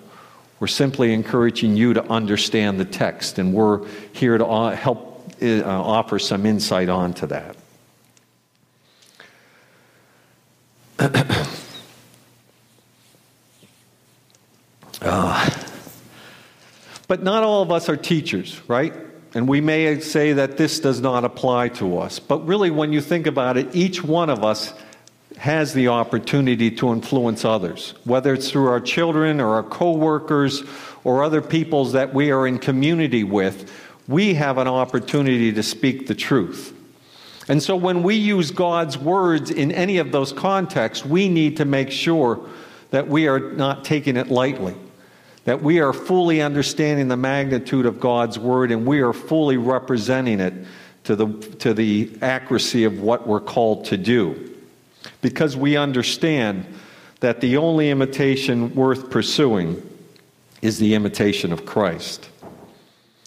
We're 0.60 0.66
simply 0.66 1.14
encouraging 1.14 1.76
you 1.76 1.94
to 1.94 2.04
understand 2.10 2.78
the 2.80 2.84
text, 2.84 3.38
and 3.38 3.52
we're 3.52 3.86
here 4.12 4.38
to 4.38 4.46
uh, 4.46 4.74
help 4.74 5.32
uh, 5.42 5.62
offer 5.64 6.18
some 6.18 6.46
insight 6.46 6.88
onto 6.88 7.26
that. 7.26 7.55
Uh, 15.02 15.50
but 17.08 17.22
not 17.22 17.42
all 17.42 17.62
of 17.62 17.70
us 17.70 17.88
are 17.88 17.96
teachers, 17.96 18.60
right? 18.68 18.94
And 19.34 19.48
we 19.48 19.60
may 19.60 20.00
say 20.00 20.32
that 20.32 20.56
this 20.56 20.80
does 20.80 21.00
not 21.00 21.24
apply 21.24 21.68
to 21.70 21.98
us. 21.98 22.18
But 22.18 22.46
really, 22.46 22.70
when 22.70 22.92
you 22.92 23.00
think 23.00 23.26
about 23.26 23.56
it, 23.56 23.74
each 23.74 24.02
one 24.02 24.30
of 24.30 24.42
us 24.42 24.72
has 25.36 25.74
the 25.74 25.88
opportunity 25.88 26.70
to 26.70 26.92
influence 26.92 27.44
others, 27.44 27.94
whether 28.04 28.32
it's 28.32 28.50
through 28.50 28.68
our 28.68 28.80
children 28.80 29.40
or 29.40 29.56
our 29.56 29.62
coworkers 29.62 30.62
or 31.04 31.22
other 31.22 31.42
peoples 31.42 31.92
that 31.92 32.14
we 32.14 32.30
are 32.30 32.46
in 32.46 32.58
community 32.58 33.22
with. 33.22 33.70
We 34.08 34.34
have 34.34 34.56
an 34.56 34.68
opportunity 34.68 35.52
to 35.52 35.62
speak 35.62 36.06
the 36.06 36.14
truth. 36.14 36.75
And 37.48 37.62
so 37.62 37.76
when 37.76 38.02
we 38.02 38.16
use 38.16 38.50
God's 38.50 38.98
words 38.98 39.50
in 39.50 39.70
any 39.72 39.98
of 39.98 40.12
those 40.12 40.32
contexts, 40.32 41.04
we 41.04 41.28
need 41.28 41.58
to 41.58 41.64
make 41.64 41.90
sure 41.90 42.40
that 42.90 43.08
we 43.08 43.28
are 43.28 43.38
not 43.38 43.84
taking 43.84 44.16
it 44.16 44.28
lightly 44.28 44.74
that 45.46 45.62
we 45.62 45.78
are 45.78 45.92
fully 45.92 46.42
understanding 46.42 47.06
the 47.06 47.16
magnitude 47.16 47.86
of 47.86 48.00
God's 48.00 48.36
word 48.36 48.72
and 48.72 48.84
we 48.84 49.00
are 49.00 49.12
fully 49.12 49.56
representing 49.56 50.40
it 50.40 50.52
to 51.04 51.14
the, 51.14 51.28
to 51.58 51.72
the 51.72 52.10
accuracy 52.20 52.82
of 52.82 53.00
what 53.00 53.28
we're 53.28 53.40
called 53.40 53.84
to 53.86 53.96
do. 53.96 54.56
Because 55.22 55.56
we 55.56 55.76
understand 55.76 56.66
that 57.20 57.40
the 57.40 57.56
only 57.56 57.90
imitation 57.90 58.74
worth 58.74 59.08
pursuing 59.08 59.80
is 60.62 60.80
the 60.80 60.94
imitation 60.94 61.52
of 61.52 61.64
Christ. 61.64 62.28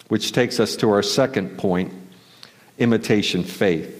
Which 0.09 0.33
takes 0.33 0.59
us 0.59 0.75
to 0.77 0.91
our 0.91 1.01
second 1.01 1.57
point 1.57 1.93
imitation 2.79 3.45
faith. 3.45 3.98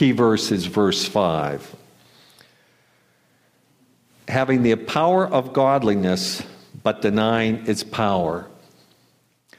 Key 0.00 0.12
verse 0.12 0.50
is 0.50 0.64
verse 0.64 1.04
5. 1.04 1.76
Having 4.28 4.62
the 4.62 4.74
power 4.76 5.26
of 5.26 5.52
godliness 5.52 6.42
but 6.82 7.02
denying 7.02 7.66
its 7.66 7.84
power. 7.84 8.48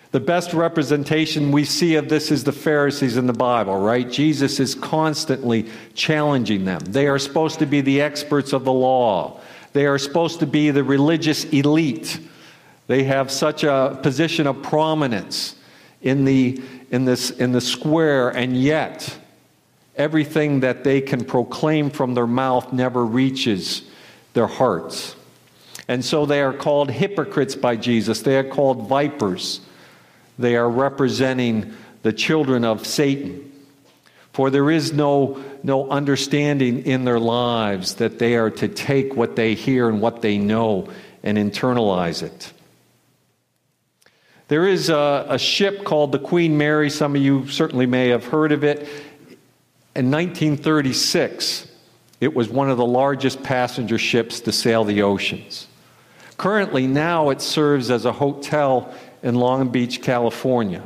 The 0.09 0.19
best 0.19 0.55
representation 0.55 1.51
we 1.51 1.63
see 1.63 1.93
of 1.93 2.09
this 2.09 2.31
is 2.31 2.43
the 2.43 2.51
Pharisees 2.51 3.17
in 3.17 3.27
the 3.27 3.33
Bible, 3.33 3.77
right? 3.77 4.09
Jesus 4.09 4.59
is 4.59 4.73
constantly 4.73 5.69
challenging 5.93 6.65
them. 6.65 6.79
They 6.85 7.05
are 7.05 7.19
supposed 7.19 7.59
to 7.59 7.67
be 7.67 7.81
the 7.81 8.01
experts 8.01 8.51
of 8.51 8.63
the 8.63 8.73
law, 8.73 9.39
they 9.73 9.85
are 9.85 9.99
supposed 9.99 10.39
to 10.39 10.47
be 10.47 10.71
the 10.71 10.83
religious 10.83 11.43
elite. 11.43 12.19
They 12.87 13.03
have 13.03 13.29
such 13.29 13.63
a 13.63 13.99
position 14.01 14.47
of 14.47 14.63
prominence 14.63 15.55
in 16.01 16.25
the, 16.25 16.63
in, 16.89 17.05
this, 17.05 17.29
in 17.29 17.51
the 17.51 17.61
square, 17.61 18.29
and 18.29 18.57
yet 18.57 19.19
everything 20.01 20.61
that 20.61 20.83
they 20.83 20.99
can 20.99 21.23
proclaim 21.23 21.89
from 21.89 22.15
their 22.15 22.27
mouth 22.27 22.73
never 22.73 23.05
reaches 23.05 23.83
their 24.33 24.47
hearts. 24.47 25.15
And 25.87 26.03
so 26.03 26.25
they 26.25 26.41
are 26.41 26.53
called 26.53 26.89
hypocrites 26.89 27.55
by 27.55 27.75
Jesus. 27.75 28.21
They 28.21 28.37
are 28.37 28.43
called 28.43 28.87
vipers. 28.87 29.61
They 30.39 30.55
are 30.55 30.69
representing 30.69 31.73
the 32.01 32.13
children 32.13 32.65
of 32.65 32.85
Satan. 32.85 33.51
For 34.33 34.49
there 34.49 34.71
is 34.71 34.93
no, 34.93 35.43
no 35.63 35.89
understanding 35.89 36.85
in 36.85 37.03
their 37.03 37.19
lives 37.19 37.95
that 37.95 38.17
they 38.17 38.35
are 38.35 38.49
to 38.49 38.67
take 38.67 39.15
what 39.15 39.35
they 39.35 39.53
hear 39.53 39.89
and 39.89 40.01
what 40.01 40.21
they 40.21 40.37
know 40.37 40.89
and 41.21 41.37
internalize 41.37 42.23
it. 42.23 42.53
There 44.47 44.67
is 44.67 44.89
a, 44.89 45.25
a 45.29 45.39
ship 45.39 45.85
called 45.85 46.11
the 46.11 46.19
Queen 46.19 46.57
Mary. 46.57 46.89
Some 46.89 47.15
of 47.15 47.21
you 47.21 47.47
certainly 47.47 47.85
may 47.85 48.09
have 48.09 48.25
heard 48.25 48.51
of 48.51 48.63
it. 48.63 48.87
In 49.93 50.09
1936, 50.09 51.67
it 52.21 52.33
was 52.33 52.47
one 52.47 52.69
of 52.69 52.77
the 52.77 52.85
largest 52.85 53.43
passenger 53.43 53.97
ships 53.97 54.39
to 54.41 54.51
sail 54.53 54.85
the 54.85 55.01
oceans. 55.01 55.67
Currently, 56.37 56.87
now 56.87 57.29
it 57.29 57.41
serves 57.41 57.91
as 57.91 58.05
a 58.05 58.13
hotel 58.13 58.93
in 59.21 59.35
Long 59.35 59.67
Beach, 59.69 60.01
California. 60.01 60.81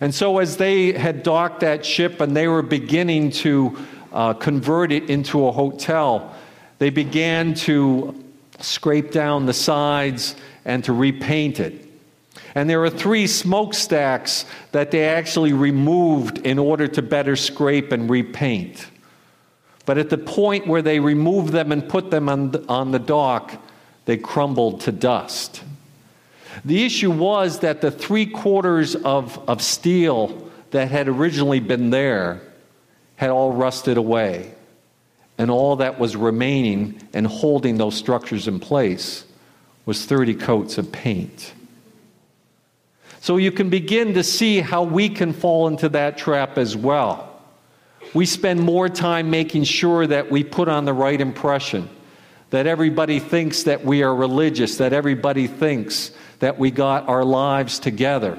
And 0.00 0.14
so, 0.14 0.38
as 0.38 0.58
they 0.58 0.92
had 0.92 1.22
docked 1.22 1.60
that 1.60 1.84
ship 1.86 2.20
and 2.20 2.36
they 2.36 2.46
were 2.46 2.62
beginning 2.62 3.30
to 3.30 3.76
uh, 4.12 4.34
convert 4.34 4.92
it 4.92 5.08
into 5.08 5.46
a 5.46 5.52
hotel, 5.52 6.34
they 6.78 6.90
began 6.90 7.54
to 7.54 8.22
scrape 8.60 9.12
down 9.12 9.46
the 9.46 9.54
sides 9.54 10.36
and 10.64 10.84
to 10.84 10.92
repaint 10.92 11.58
it. 11.58 11.83
And 12.54 12.70
there 12.70 12.82
are 12.84 12.90
three 12.90 13.26
smokestacks 13.26 14.44
that 14.72 14.90
they 14.90 15.08
actually 15.08 15.52
removed 15.52 16.38
in 16.38 16.58
order 16.58 16.86
to 16.88 17.02
better 17.02 17.34
scrape 17.34 17.90
and 17.90 18.08
repaint. 18.08 18.88
But 19.86 19.98
at 19.98 20.08
the 20.08 20.18
point 20.18 20.66
where 20.66 20.82
they 20.82 21.00
removed 21.00 21.52
them 21.52 21.72
and 21.72 21.88
put 21.88 22.10
them 22.10 22.28
on 22.28 22.52
the, 22.52 22.64
on 22.68 22.92
the 22.92 22.98
dock, 22.98 23.60
they 24.04 24.16
crumbled 24.16 24.82
to 24.82 24.92
dust. 24.92 25.62
The 26.64 26.84
issue 26.84 27.10
was 27.10 27.60
that 27.60 27.80
the 27.80 27.90
three 27.90 28.26
quarters 28.26 28.94
of, 28.94 29.38
of 29.48 29.60
steel 29.60 30.50
that 30.70 30.90
had 30.90 31.08
originally 31.08 31.60
been 31.60 31.90
there 31.90 32.40
had 33.16 33.30
all 33.30 33.52
rusted 33.52 33.96
away. 33.96 34.54
And 35.36 35.50
all 35.50 35.76
that 35.76 35.98
was 35.98 36.14
remaining 36.14 37.00
and 37.12 37.26
holding 37.26 37.76
those 37.76 37.96
structures 37.96 38.46
in 38.46 38.60
place 38.60 39.24
was 39.84 40.06
30 40.06 40.34
coats 40.34 40.78
of 40.78 40.92
paint. 40.92 41.52
So 43.24 43.38
you 43.38 43.52
can 43.52 43.70
begin 43.70 44.12
to 44.14 44.22
see 44.22 44.60
how 44.60 44.82
we 44.82 45.08
can 45.08 45.32
fall 45.32 45.66
into 45.66 45.88
that 45.88 46.18
trap 46.18 46.58
as 46.58 46.76
well. 46.76 47.40
We 48.12 48.26
spend 48.26 48.60
more 48.60 48.90
time 48.90 49.30
making 49.30 49.64
sure 49.64 50.06
that 50.06 50.30
we 50.30 50.44
put 50.44 50.68
on 50.68 50.84
the 50.84 50.92
right 50.92 51.18
impression 51.18 51.88
that 52.50 52.66
everybody 52.66 53.20
thinks 53.20 53.62
that 53.62 53.82
we 53.82 54.02
are 54.02 54.14
religious, 54.14 54.76
that 54.76 54.92
everybody 54.92 55.46
thinks 55.46 56.10
that 56.40 56.58
we 56.58 56.70
got 56.70 57.08
our 57.08 57.24
lives 57.24 57.78
together. 57.78 58.38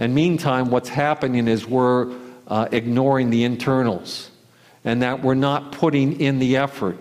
And 0.00 0.12
meantime, 0.12 0.72
what's 0.72 0.88
happening 0.88 1.46
is 1.46 1.64
we're 1.64 2.12
uh, 2.48 2.66
ignoring 2.72 3.30
the 3.30 3.44
internals 3.44 4.28
and 4.84 5.02
that 5.02 5.22
we're 5.22 5.34
not 5.34 5.70
putting 5.70 6.20
in 6.20 6.40
the 6.40 6.56
effort 6.56 6.98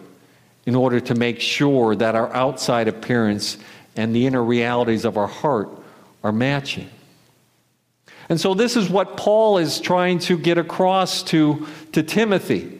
in 0.67 0.75
order 0.75 0.99
to 0.99 1.15
make 1.15 1.39
sure 1.39 1.95
that 1.95 2.13
our 2.13 2.31
outside 2.35 2.87
appearance 2.87 3.57
and 3.95 4.15
the 4.15 4.27
inner 4.27 4.43
realities 4.43 5.05
of 5.05 5.17
our 5.17 5.25
heart 5.25 5.79
are 6.23 6.31
matching. 6.31 6.89
And 8.29 8.39
so, 8.39 8.53
this 8.53 8.77
is 8.77 8.89
what 8.89 9.17
Paul 9.17 9.57
is 9.57 9.79
trying 9.79 10.19
to 10.19 10.37
get 10.37 10.57
across 10.57 11.23
to, 11.23 11.67
to 11.91 12.03
Timothy 12.03 12.79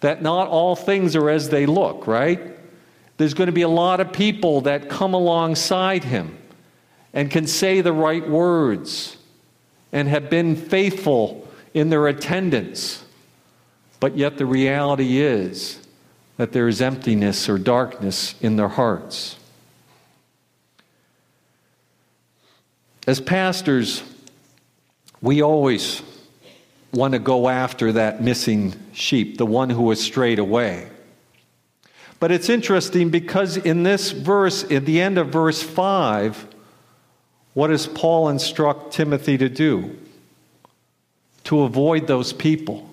that 0.00 0.22
not 0.22 0.48
all 0.48 0.76
things 0.76 1.16
are 1.16 1.30
as 1.30 1.48
they 1.48 1.66
look, 1.66 2.06
right? 2.06 2.40
There's 3.16 3.34
going 3.34 3.46
to 3.46 3.52
be 3.52 3.62
a 3.62 3.68
lot 3.68 4.00
of 4.00 4.12
people 4.12 4.62
that 4.62 4.90
come 4.90 5.14
alongside 5.14 6.04
him 6.04 6.36
and 7.14 7.30
can 7.30 7.46
say 7.46 7.80
the 7.80 7.92
right 7.92 8.28
words 8.28 9.16
and 9.92 10.06
have 10.08 10.28
been 10.28 10.54
faithful 10.54 11.48
in 11.72 11.88
their 11.88 12.06
attendance. 12.06 13.02
But 14.00 14.18
yet 14.18 14.36
the 14.36 14.44
reality 14.44 15.18
is 15.18 15.80
that 16.36 16.52
there 16.52 16.68
is 16.68 16.82
emptiness 16.82 17.48
or 17.48 17.56
darkness 17.56 18.34
in 18.42 18.56
their 18.56 18.68
hearts. 18.68 19.36
As 23.06 23.20
pastors, 23.20 24.02
we 25.22 25.42
always 25.42 26.02
want 26.92 27.12
to 27.12 27.18
go 27.18 27.48
after 27.48 27.92
that 27.92 28.22
missing 28.22 28.74
sheep, 28.92 29.38
the 29.38 29.46
one 29.46 29.70
who 29.70 29.88
has 29.90 30.00
strayed 30.00 30.38
away. 30.38 30.88
But 32.18 32.32
it's 32.32 32.48
interesting 32.48 33.10
because 33.10 33.56
in 33.56 33.82
this 33.82 34.10
verse, 34.10 34.64
at 34.70 34.86
the 34.86 35.00
end 35.00 35.18
of 35.18 35.28
verse 35.28 35.62
5, 35.62 36.46
what 37.54 37.68
does 37.68 37.86
Paul 37.86 38.28
instruct 38.28 38.92
Timothy 38.92 39.38
to 39.38 39.48
do? 39.48 39.96
To 41.44 41.62
avoid 41.62 42.06
those 42.06 42.32
people. 42.32 42.88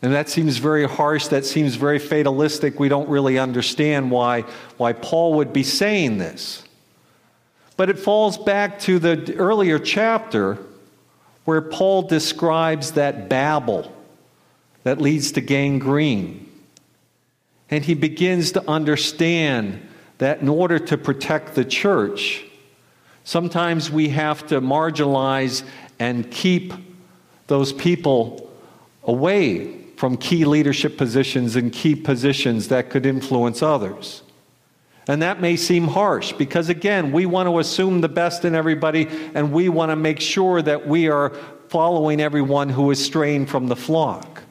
And 0.00 0.12
that 0.12 0.28
seems 0.28 0.56
very 0.58 0.88
harsh, 0.88 1.28
that 1.28 1.44
seems 1.44 1.76
very 1.76 1.98
fatalistic. 1.98 2.80
We 2.80 2.88
don't 2.88 3.08
really 3.08 3.38
understand 3.38 4.10
why, 4.10 4.42
why 4.76 4.92
Paul 4.92 5.34
would 5.34 5.52
be 5.52 5.62
saying 5.62 6.18
this. 6.18 6.64
But 7.76 7.88
it 7.88 7.98
falls 7.98 8.38
back 8.38 8.78
to 8.80 8.98
the 8.98 9.34
earlier 9.36 9.78
chapter 9.78 10.58
where 11.44 11.60
Paul 11.60 12.02
describes 12.02 12.92
that 12.92 13.28
babble 13.28 13.92
that 14.84 15.00
leads 15.00 15.32
to 15.32 15.40
gangrene. 15.40 16.48
And 17.70 17.84
he 17.84 17.94
begins 17.94 18.52
to 18.52 18.70
understand 18.70 19.88
that 20.18 20.40
in 20.40 20.48
order 20.48 20.78
to 20.78 20.98
protect 20.98 21.54
the 21.54 21.64
church, 21.64 22.44
sometimes 23.24 23.90
we 23.90 24.10
have 24.10 24.46
to 24.48 24.60
marginalize 24.60 25.64
and 25.98 26.30
keep 26.30 26.74
those 27.46 27.72
people 27.72 28.50
away 29.04 29.78
from 29.96 30.16
key 30.16 30.44
leadership 30.44 30.96
positions 30.96 31.56
and 31.56 31.72
key 31.72 31.94
positions 31.94 32.68
that 32.68 32.90
could 32.90 33.06
influence 33.06 33.62
others. 33.62 34.22
And 35.08 35.22
that 35.22 35.40
may 35.40 35.56
seem 35.56 35.88
harsh 35.88 36.32
because, 36.32 36.68
again, 36.68 37.10
we 37.10 37.26
want 37.26 37.48
to 37.48 37.58
assume 37.58 38.00
the 38.00 38.08
best 38.08 38.44
in 38.44 38.54
everybody 38.54 39.08
and 39.34 39.52
we 39.52 39.68
want 39.68 39.90
to 39.90 39.96
make 39.96 40.20
sure 40.20 40.62
that 40.62 40.86
we 40.86 41.08
are 41.08 41.30
following 41.68 42.20
everyone 42.20 42.68
who 42.68 42.90
is 42.90 43.04
straying 43.04 43.46
from 43.46 43.66
the 43.66 43.76
flock. 43.76 44.42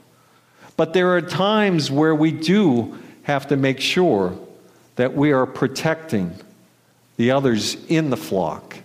But 0.76 0.94
there 0.94 1.16
are 1.16 1.22
times 1.22 1.90
where 1.90 2.16
we 2.16 2.32
do 2.32 2.98
have 3.24 3.48
to 3.48 3.56
make 3.56 3.80
sure 3.80 4.38
that 4.96 5.16
we 5.16 5.32
are 5.32 5.46
protecting 5.46 6.36
the 7.18 7.32
others 7.32 7.78
in 7.86 8.10
the 8.10 8.18
flock 8.18 8.76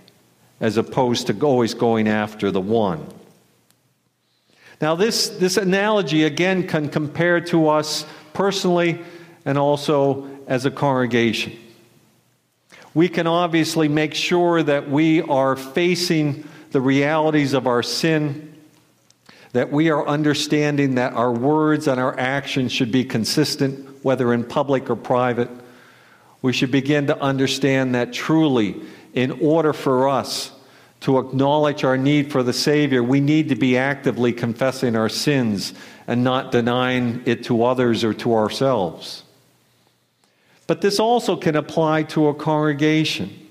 as 0.60 0.76
opposed 0.76 1.26
to 1.26 1.40
always 1.40 1.74
going 1.74 2.08
after 2.08 2.50
the 2.50 2.60
one. 2.60 3.06
Now, 4.80 4.94
this, 4.94 5.28
this 5.28 5.56
analogy 5.56 6.24
again 6.24 6.68
can 6.68 6.88
compare 6.88 7.40
to 7.42 7.68
us 7.68 8.04
personally 8.34 9.02
and 9.46 9.56
also 9.56 10.28
as 10.46 10.66
a 10.66 10.70
congregation. 10.70 11.56
We 12.92 13.08
can 13.08 13.26
obviously 13.26 13.88
make 13.88 14.12
sure 14.14 14.62
that 14.62 14.90
we 14.90 15.22
are 15.22 15.54
facing 15.56 16.46
the 16.72 16.80
realities 16.80 17.54
of 17.54 17.66
our 17.66 17.82
sin, 17.82 18.54
that 19.52 19.70
we 19.70 19.88
are 19.90 20.06
understanding 20.06 20.96
that 20.96 21.12
our 21.12 21.32
words 21.32 21.86
and 21.86 22.00
our 22.00 22.18
actions 22.18 22.72
should 22.72 22.90
be 22.90 23.04
consistent, 23.04 24.04
whether 24.04 24.34
in 24.34 24.44
public 24.44 24.90
or 24.90 24.96
private. 24.96 25.50
We 26.42 26.52
should 26.52 26.70
begin 26.70 27.06
to 27.06 27.18
understand 27.20 27.94
that 27.94 28.12
truly, 28.12 28.82
in 29.14 29.30
order 29.40 29.72
for 29.72 30.08
us 30.08 30.52
to 31.00 31.18
acknowledge 31.18 31.84
our 31.84 31.96
need 31.96 32.32
for 32.32 32.42
the 32.42 32.52
Savior, 32.52 33.02
we 33.02 33.20
need 33.20 33.50
to 33.50 33.54
be 33.54 33.78
actively 33.78 34.32
confessing 34.32 34.96
our 34.96 35.08
sins 35.08 35.72
and 36.06 36.24
not 36.24 36.50
denying 36.50 37.22
it 37.26 37.44
to 37.44 37.64
others 37.64 38.02
or 38.02 38.14
to 38.14 38.34
ourselves. 38.34 39.22
But 40.66 40.80
this 40.80 40.98
also 40.98 41.36
can 41.36 41.56
apply 41.56 42.04
to 42.04 42.28
a 42.28 42.34
congregation. 42.34 43.48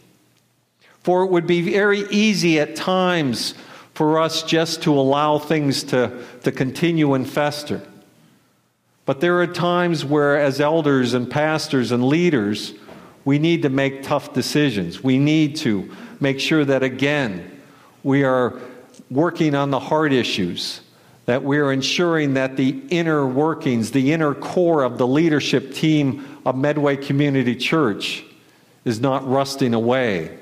For 1.03 1.23
it 1.23 1.31
would 1.31 1.47
be 1.47 1.61
very 1.71 2.01
easy 2.09 2.59
at 2.59 2.75
times 2.75 3.53
for 3.93 4.19
us 4.19 4.43
just 4.43 4.83
to 4.83 4.93
allow 4.93 5.39
things 5.39 5.83
to, 5.83 6.23
to 6.43 6.51
continue 6.51 7.13
and 7.13 7.29
fester. 7.29 7.81
But 9.05 9.21
there 9.21 9.39
are 9.39 9.47
times 9.47 10.03
where, 10.03 10.39
as 10.39 10.59
elders 10.59 11.13
and 11.13 11.29
pastors 11.29 11.91
and 11.91 12.07
leaders, 12.07 12.73
we 13.23 13.39
need 13.39 13.61
to 13.61 13.69
make 13.69 14.03
tough 14.03 14.33
decisions. 14.33 15.03
We 15.03 15.19
need 15.19 15.55
to 15.57 15.95
make 16.19 16.39
sure 16.39 16.65
that, 16.65 16.83
again, 16.83 17.61
we 18.03 18.23
are 18.23 18.59
working 19.11 19.53
on 19.55 19.69
the 19.69 19.79
hard 19.79 20.11
issues, 20.11 20.81
that 21.25 21.43
we 21.43 21.57
are 21.57 21.71
ensuring 21.71 22.35
that 22.35 22.55
the 22.55 22.81
inner 22.89 23.25
workings, 23.25 23.91
the 23.91 24.13
inner 24.13 24.33
core 24.33 24.83
of 24.83 24.97
the 24.97 25.07
leadership 25.07 25.73
team 25.73 26.39
of 26.45 26.55
Medway 26.55 26.95
Community 26.95 27.55
Church 27.55 28.23
is 28.83 28.99
not 28.99 29.27
rusting 29.27 29.73
away, 29.73 30.37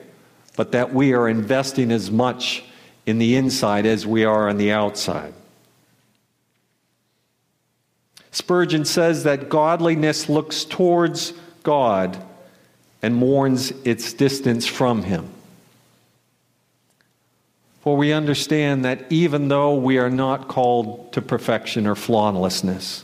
but 0.58 0.74
that 0.74 0.94
we 0.94 1.14
are 1.14 1.30
investing 1.30 1.92
as 1.92 2.12
much 2.12 2.64
in 3.06 3.18
the 3.18 3.36
inside 3.36 3.86
as 3.86 4.06
we 4.06 4.26
are 4.26 4.50
on 4.50 4.58
the 4.58 4.72
outside. 4.72 5.34
Spurgeon 8.32 8.84
says 8.84 9.24
that 9.24 9.48
godliness 9.48 10.28
looks 10.28 10.66
towards 10.66 11.34
God 11.62 12.18
and 13.02 13.16
mourns 13.16 13.72
its 13.86 14.12
distance 14.14 14.66
from 14.66 15.04
Him. 15.04 15.30
For 17.84 17.98
we 17.98 18.14
understand 18.14 18.86
that 18.86 19.12
even 19.12 19.50
though 19.50 19.76
we 19.76 19.98
are 19.98 20.10
not 20.10 20.48
called 20.48 21.12
to 21.12 21.22
perfection 21.22 21.86
or 21.86 21.96
flawlessness, 21.96 23.04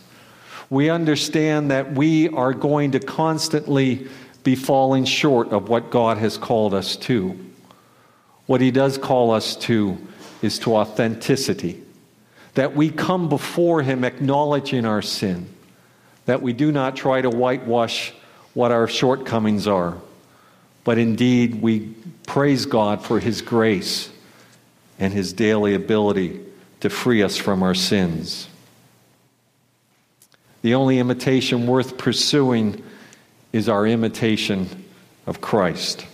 we 0.69 0.89
understand 0.89 1.69
that 1.69 1.91
we 1.91 2.29
are 2.29 2.53
going 2.53 2.91
to 2.91 3.01
constantly 3.01 4.07
be 4.45 4.55
falling 4.55 5.03
short 5.03 5.49
of 5.49 5.67
what 5.67 5.89
God 5.89 6.17
has 6.19 6.37
called 6.37 6.73
us 6.73 6.95
to. 6.95 7.37
What 8.45 8.61
He 8.61 8.71
does 8.71 8.97
call 8.97 9.31
us 9.31 9.57
to 9.57 9.97
is 10.41 10.57
to 10.59 10.77
authenticity, 10.77 11.83
that 12.53 12.73
we 12.73 12.89
come 12.89 13.27
before 13.27 13.81
Him 13.81 14.05
acknowledging 14.05 14.85
our 14.85 15.01
sin, 15.01 15.49
that 16.25 16.41
we 16.41 16.53
do 16.53 16.71
not 16.71 16.95
try 16.95 17.21
to 17.21 17.29
whitewash 17.29 18.13
what 18.53 18.71
our 18.71 18.87
shortcomings 18.87 19.67
are, 19.67 19.97
but 20.85 20.97
indeed 20.97 21.61
we 21.61 21.93
praise 22.25 22.65
God 22.65 23.03
for 23.03 23.19
His 23.19 23.41
grace 23.41 24.09
and 24.99 25.13
His 25.13 25.33
daily 25.33 25.73
ability 25.73 26.39
to 26.81 26.89
free 26.89 27.23
us 27.23 27.37
from 27.37 27.63
our 27.63 27.73
sins. 27.73 28.47
The 30.61 30.75
only 30.75 30.99
imitation 30.99 31.67
worth 31.67 31.97
pursuing 31.97 32.83
is 33.53 33.69
our 33.69 33.87
imitation 33.87 34.85
of 35.25 35.41
Christ. 35.41 36.05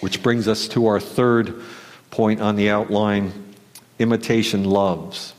Which 0.00 0.22
brings 0.22 0.48
us 0.48 0.68
to 0.68 0.86
our 0.86 1.00
third 1.00 1.62
point 2.10 2.40
on 2.40 2.56
the 2.56 2.70
outline 2.70 3.32
imitation 3.98 4.64
loves. 4.64 5.34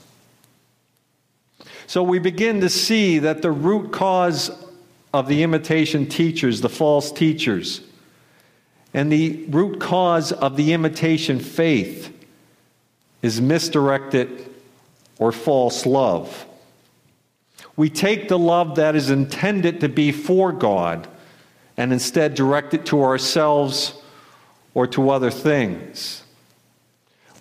So 1.85 2.01
we 2.01 2.17
begin 2.17 2.61
to 2.61 2.69
see 2.69 3.19
that 3.19 3.41
the 3.41 3.51
root 3.51 3.91
cause 3.91 4.49
of 5.13 5.27
the 5.27 5.43
imitation 5.43 6.07
teachers, 6.07 6.61
the 6.61 6.69
false 6.69 7.11
teachers, 7.11 7.81
and 8.93 9.11
the 9.11 9.45
root 9.49 9.79
cause 9.79 10.31
of 10.31 10.55
the 10.57 10.73
imitation 10.73 11.39
faith 11.39 12.11
is 13.23 13.41
misdirected 13.41 14.53
or 15.17 15.31
false 15.31 15.87
love. 15.87 16.45
We 17.75 17.89
take 17.89 18.27
the 18.27 18.37
love 18.37 18.75
that 18.75 18.95
is 18.95 19.09
intended 19.09 19.79
to 19.79 19.89
be 19.89 20.11
for 20.11 20.51
God 20.51 21.07
and 21.75 21.91
instead 21.91 22.35
direct 22.35 22.75
it 22.75 22.85
to 22.87 23.01
ourselves 23.01 23.95
or 24.75 24.85
to 24.87 25.09
other 25.09 25.31
things. 25.31 26.23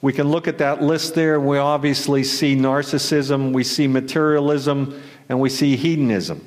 We 0.00 0.12
can 0.12 0.30
look 0.30 0.48
at 0.48 0.58
that 0.58 0.82
list 0.82 1.14
there 1.14 1.34
and 1.34 1.46
we 1.46 1.58
obviously 1.58 2.24
see 2.24 2.56
narcissism, 2.56 3.52
we 3.52 3.64
see 3.64 3.86
materialism, 3.86 5.02
and 5.28 5.38
we 5.38 5.48
see 5.48 5.76
hedonism. 5.76 6.44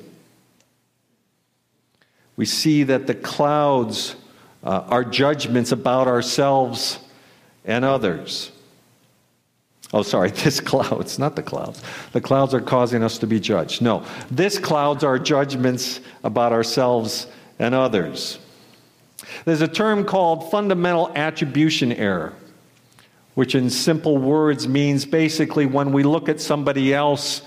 We 2.36 2.44
see 2.44 2.82
that 2.84 3.06
the 3.06 3.14
clouds 3.14 4.16
uh, 4.64 4.84
are 4.88 5.04
judgments 5.04 5.72
about 5.72 6.06
ourselves 6.06 6.98
and 7.64 7.84
others. 7.84 8.50
Oh, 9.92 10.02
sorry, 10.02 10.30
this 10.44 10.60
clouds, 10.60 11.18
not 11.18 11.36
the 11.36 11.42
clouds. 11.42 11.82
The 12.12 12.20
clouds 12.20 12.54
are 12.54 12.60
causing 12.60 13.02
us 13.02 13.18
to 13.18 13.26
be 13.26 13.40
judged. 13.40 13.82
No, 13.82 14.04
this 14.30 14.58
clouds 14.58 15.04
our 15.04 15.18
judgments 15.18 16.00
about 16.24 16.52
ourselves 16.52 17.26
and 17.58 17.74
others. 17.74 18.38
There's 19.44 19.62
a 19.62 19.68
term 19.68 20.04
called 20.04 20.50
fundamental 20.50 21.10
attribution 21.14 21.92
error, 21.92 22.32
which 23.34 23.54
in 23.54 23.70
simple 23.70 24.18
words 24.18 24.68
means 24.68 25.04
basically 25.04 25.66
when 25.66 25.92
we 25.92 26.02
look 26.02 26.28
at 26.28 26.40
somebody 26.40 26.92
else, 26.92 27.42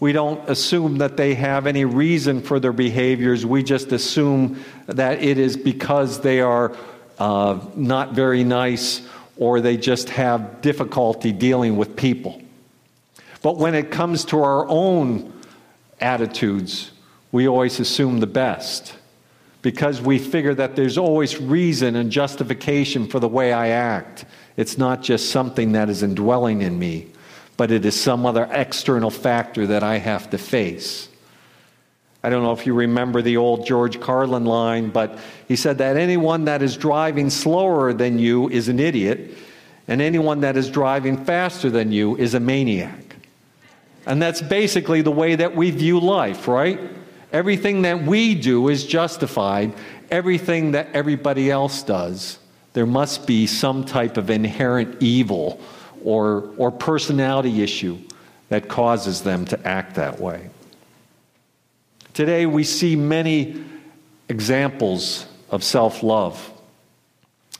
we 0.00 0.12
don't 0.12 0.48
assume 0.48 0.98
that 0.98 1.16
they 1.16 1.34
have 1.34 1.66
any 1.66 1.84
reason 1.84 2.40
for 2.40 2.60
their 2.60 2.72
behaviors. 2.72 3.44
We 3.44 3.64
just 3.64 3.90
assume 3.90 4.62
that 4.86 5.22
it 5.22 5.38
is 5.38 5.56
because 5.56 6.20
they 6.20 6.40
are 6.40 6.76
uh, 7.18 7.58
not 7.74 8.12
very 8.12 8.44
nice 8.44 9.06
or 9.38 9.60
they 9.60 9.76
just 9.76 10.10
have 10.10 10.60
difficulty 10.60 11.32
dealing 11.32 11.76
with 11.76 11.96
people. 11.96 12.42
But 13.42 13.56
when 13.56 13.74
it 13.74 13.90
comes 13.90 14.24
to 14.26 14.42
our 14.42 14.68
own 14.68 15.32
attitudes, 16.00 16.90
we 17.30 17.48
always 17.48 17.78
assume 17.78 18.20
the 18.20 18.26
best 18.26 18.94
because 19.62 20.00
we 20.00 20.18
figure 20.18 20.54
that 20.54 20.76
there's 20.76 20.98
always 20.98 21.40
reason 21.40 21.96
and 21.96 22.10
justification 22.10 23.06
for 23.06 23.20
the 23.20 23.28
way 23.28 23.52
I 23.52 23.68
act. 23.68 24.24
It's 24.56 24.78
not 24.78 25.02
just 25.02 25.30
something 25.30 25.72
that 25.72 25.88
is 25.88 26.02
indwelling 26.02 26.62
in 26.62 26.78
me, 26.78 27.08
but 27.56 27.70
it 27.70 27.84
is 27.84 28.00
some 28.00 28.26
other 28.26 28.48
external 28.50 29.10
factor 29.10 29.66
that 29.66 29.82
I 29.82 29.98
have 29.98 30.30
to 30.30 30.38
face. 30.38 31.08
I 32.22 32.30
don't 32.30 32.42
know 32.42 32.52
if 32.52 32.66
you 32.66 32.74
remember 32.74 33.22
the 33.22 33.36
old 33.36 33.64
George 33.64 34.00
Carlin 34.00 34.44
line, 34.44 34.90
but 34.90 35.18
he 35.46 35.54
said 35.54 35.78
that 35.78 35.96
anyone 35.96 36.46
that 36.46 36.62
is 36.62 36.76
driving 36.76 37.30
slower 37.30 37.92
than 37.92 38.18
you 38.18 38.48
is 38.48 38.68
an 38.68 38.80
idiot, 38.80 39.36
and 39.86 40.02
anyone 40.02 40.40
that 40.40 40.56
is 40.56 40.68
driving 40.68 41.24
faster 41.24 41.70
than 41.70 41.92
you 41.92 42.16
is 42.16 42.34
a 42.34 42.40
maniac. 42.40 43.16
And 44.04 44.20
that's 44.20 44.42
basically 44.42 45.02
the 45.02 45.12
way 45.12 45.36
that 45.36 45.54
we 45.54 45.70
view 45.70 46.00
life, 46.00 46.48
right? 46.48 46.80
Everything 47.32 47.82
that 47.82 48.02
we 48.02 48.34
do 48.34 48.68
is 48.68 48.84
justified, 48.84 49.72
everything 50.10 50.72
that 50.72 50.88
everybody 50.94 51.50
else 51.50 51.82
does. 51.82 52.38
There 52.72 52.86
must 52.86 53.26
be 53.26 53.46
some 53.46 53.84
type 53.84 54.16
of 54.16 54.30
inherent 54.30 55.02
evil 55.02 55.60
or, 56.04 56.50
or 56.56 56.70
personality 56.70 57.62
issue 57.62 57.98
that 58.48 58.68
causes 58.68 59.22
them 59.22 59.44
to 59.46 59.66
act 59.66 59.96
that 59.96 60.18
way. 60.20 60.48
Today, 62.18 62.46
we 62.46 62.64
see 62.64 62.96
many 62.96 63.62
examples 64.28 65.24
of 65.50 65.62
self 65.62 66.02
love. 66.02 66.52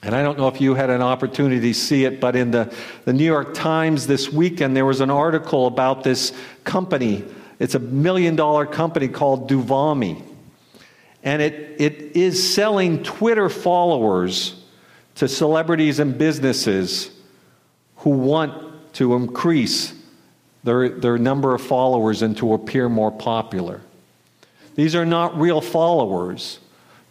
And 0.03 0.13
I 0.13 0.21
don't 0.21 0.37
know 0.37 0.49
if 0.49 0.59
you 0.59 0.75
had 0.75 0.89
an 0.89 1.01
opportunity 1.01 1.71
to 1.71 1.73
see 1.73 2.03
it, 2.03 2.19
but 2.19 2.35
in 2.35 2.51
the, 2.51 2.75
the 3.05 3.13
New 3.13 3.23
York 3.23 3.53
Times 3.53 4.05
this 4.05 4.27
weekend, 4.33 4.75
there 4.75 4.85
was 4.85 4.99
an 4.99 5.09
article 5.09 5.65
about 5.65 6.03
this 6.03 6.33
company. 6.65 7.23
It's 7.59 7.73
a 7.73 7.79
million 7.79 8.35
dollar 8.35 8.65
company 8.65 9.07
called 9.07 9.49
Devumi. 9.49 10.21
And 11.23 11.41
it, 11.41 11.79
it 11.79 12.17
is 12.17 12.53
selling 12.53 13.01
Twitter 13.01 13.47
followers 13.47 14.61
to 15.15 15.29
celebrities 15.29 15.99
and 15.99 16.17
businesses 16.17 17.11
who 17.99 18.09
want 18.09 18.93
to 18.95 19.15
increase 19.15 19.93
their, 20.65 20.89
their 20.89 21.17
number 21.17 21.55
of 21.55 21.61
followers 21.61 22.21
and 22.21 22.35
to 22.35 22.53
appear 22.53 22.89
more 22.89 23.09
popular. 23.09 23.79
These 24.79 24.95
are 24.95 25.05
not 25.05 25.37
real 25.37 25.59
followers, 25.59 26.57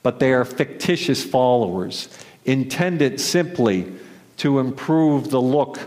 but 0.02 0.20
they 0.20 0.32
are 0.32 0.46
fictitious 0.46 1.22
followers, 1.22 2.08
intended 2.46 3.20
simply 3.20 3.92
to 4.38 4.58
improve 4.58 5.28
the 5.28 5.42
look 5.42 5.78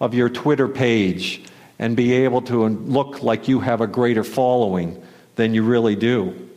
of 0.00 0.14
your 0.14 0.30
Twitter 0.30 0.66
page 0.66 1.44
and 1.78 1.94
be 1.94 2.14
able 2.14 2.40
to 2.40 2.66
look 2.66 3.22
like 3.22 3.48
you 3.48 3.60
have 3.60 3.82
a 3.82 3.86
greater 3.86 4.24
following 4.24 5.02
than 5.34 5.52
you 5.52 5.62
really 5.62 5.94
do. 5.94 6.48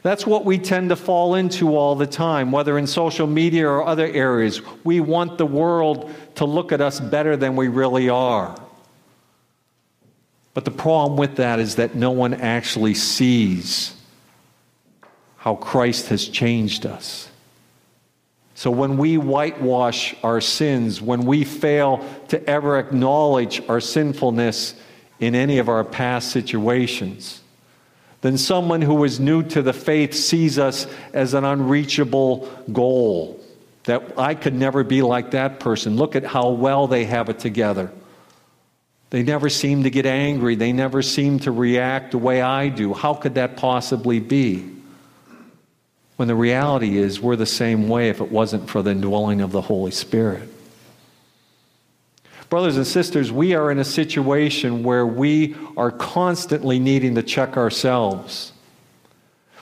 That's 0.00 0.26
what 0.26 0.46
we 0.46 0.56
tend 0.56 0.88
to 0.88 0.96
fall 0.96 1.34
into 1.34 1.76
all 1.76 1.94
the 1.94 2.06
time, 2.06 2.52
whether 2.52 2.78
in 2.78 2.86
social 2.86 3.26
media 3.26 3.68
or 3.68 3.84
other 3.86 4.06
areas. 4.06 4.62
We 4.82 5.00
want 5.00 5.36
the 5.36 5.44
world 5.44 6.10
to 6.36 6.46
look 6.46 6.72
at 6.72 6.80
us 6.80 7.00
better 7.00 7.36
than 7.36 7.54
we 7.56 7.68
really 7.68 8.08
are. 8.08 8.58
But 10.54 10.64
the 10.64 10.70
problem 10.70 11.16
with 11.16 11.36
that 11.36 11.58
is 11.58 11.76
that 11.76 11.94
no 11.94 12.10
one 12.10 12.34
actually 12.34 12.94
sees 12.94 13.94
how 15.38 15.56
Christ 15.56 16.08
has 16.08 16.28
changed 16.28 16.86
us. 16.86 17.28
So 18.54 18.70
when 18.70 18.96
we 18.96 19.16
whitewash 19.18 20.14
our 20.22 20.40
sins, 20.40 21.00
when 21.00 21.22
we 21.22 21.44
fail 21.44 22.06
to 22.28 22.48
ever 22.48 22.78
acknowledge 22.78 23.60
our 23.68 23.80
sinfulness 23.80 24.74
in 25.18 25.34
any 25.34 25.58
of 25.58 25.68
our 25.68 25.82
past 25.82 26.30
situations, 26.30 27.40
then 28.20 28.38
someone 28.38 28.82
who 28.82 29.02
is 29.02 29.18
new 29.18 29.42
to 29.42 29.62
the 29.62 29.72
faith 29.72 30.14
sees 30.14 30.58
us 30.58 30.86
as 31.12 31.34
an 31.34 31.44
unreachable 31.44 32.48
goal. 32.72 33.40
That 33.84 34.16
I 34.16 34.36
could 34.36 34.54
never 34.54 34.84
be 34.84 35.02
like 35.02 35.32
that 35.32 35.58
person. 35.58 35.96
Look 35.96 36.14
at 36.14 36.24
how 36.24 36.50
well 36.50 36.86
they 36.86 37.04
have 37.06 37.28
it 37.28 37.40
together. 37.40 37.90
They 39.12 39.22
never 39.22 39.50
seem 39.50 39.82
to 39.82 39.90
get 39.90 40.06
angry. 40.06 40.54
They 40.54 40.72
never 40.72 41.02
seem 41.02 41.38
to 41.40 41.52
react 41.52 42.12
the 42.12 42.18
way 42.18 42.40
I 42.40 42.70
do. 42.70 42.94
How 42.94 43.12
could 43.12 43.34
that 43.34 43.58
possibly 43.58 44.20
be? 44.20 44.66
When 46.16 46.28
the 46.28 46.34
reality 46.34 46.96
is, 46.96 47.20
we're 47.20 47.36
the 47.36 47.44
same 47.44 47.90
way 47.90 48.08
if 48.08 48.22
it 48.22 48.32
wasn't 48.32 48.70
for 48.70 48.80
the 48.80 48.92
indwelling 48.92 49.42
of 49.42 49.52
the 49.52 49.60
Holy 49.60 49.90
Spirit. 49.90 50.48
Brothers 52.48 52.78
and 52.78 52.86
sisters, 52.86 53.30
we 53.30 53.52
are 53.52 53.70
in 53.70 53.78
a 53.78 53.84
situation 53.84 54.82
where 54.82 55.06
we 55.06 55.56
are 55.76 55.90
constantly 55.90 56.78
needing 56.78 57.14
to 57.16 57.22
check 57.22 57.58
ourselves. 57.58 58.52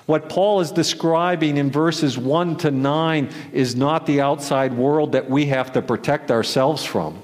What 0.06 0.28
Paul 0.28 0.60
is 0.60 0.70
describing 0.70 1.56
in 1.56 1.72
verses 1.72 2.16
1 2.16 2.58
to 2.58 2.70
9 2.70 3.30
is 3.52 3.74
not 3.74 4.06
the 4.06 4.20
outside 4.20 4.74
world 4.74 5.10
that 5.10 5.28
we 5.28 5.46
have 5.46 5.72
to 5.72 5.82
protect 5.82 6.30
ourselves 6.30 6.84
from. 6.84 7.20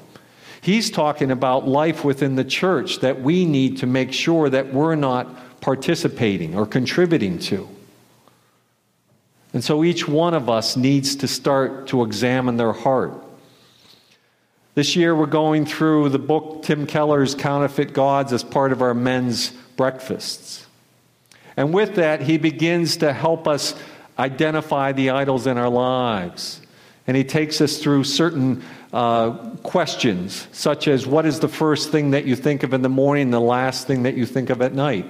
He's 0.66 0.90
talking 0.90 1.31
about 1.31 1.68
life 1.68 2.05
within 2.05 2.35
the 2.35 2.42
church 2.42 2.98
that 2.98 3.22
we 3.22 3.44
need 3.44 3.76
to 3.79 3.87
make 3.87 4.12
sure 4.12 4.50
that 4.50 4.74
we're 4.74 4.96
not 4.96 5.61
participating 5.61 6.57
or 6.57 6.66
contributing 6.66 7.38
to. 7.38 7.68
And 9.52 9.62
so 9.62 9.85
each 9.85 10.09
one 10.09 10.35
of 10.35 10.50
us 10.50 10.76
needs 10.76 11.14
to 11.16 11.29
start 11.29 11.87
to 11.90 12.02
examine 12.02 12.57
their 12.57 12.72
heart. 12.72 13.14
This 14.74 14.96
year, 14.96 15.14
we're 15.14 15.26
going 15.26 15.66
through 15.66 16.09
the 16.09 16.18
book 16.18 16.64
Tim 16.64 16.85
Keller's 16.88 17.37
Counterfeit 17.37 17.92
Gods 17.92 18.33
as 18.33 18.42
part 18.42 18.72
of 18.72 18.83
our 18.83 18.92
men's 18.92 19.50
breakfasts. 19.76 20.66
And 21.57 21.72
with 21.72 21.94
that, 21.94 22.22
he 22.22 22.38
begins 22.38 22.96
to 22.96 23.12
help 23.12 23.46
us 23.46 23.76
identify 24.18 24.90
the 24.90 25.11
idols 25.11 25.46
in 25.46 25.59
our 25.59 25.70
lives. 25.70 26.61
And 27.07 27.16
he 27.16 27.22
takes 27.22 27.61
us 27.61 27.79
through 27.79 28.02
certain 28.02 28.64
uh, 28.96 29.50
questions, 29.62 30.48
such 30.52 30.88
as 30.88 31.06
what 31.06 31.26
is 31.26 31.38
the 31.38 31.48
first 31.48 31.90
thing 31.90 32.12
that 32.12 32.24
you 32.24 32.35
think 32.35 32.62
of 32.62 32.72
in 32.72 32.80
the 32.80 32.88
morning, 32.88 33.30
the 33.30 33.38
last 33.38 33.87
thing 33.87 34.04
that 34.04 34.16
you 34.16 34.24
think 34.24 34.48
of 34.48 34.62
at 34.62 34.72
night? 34.72 35.04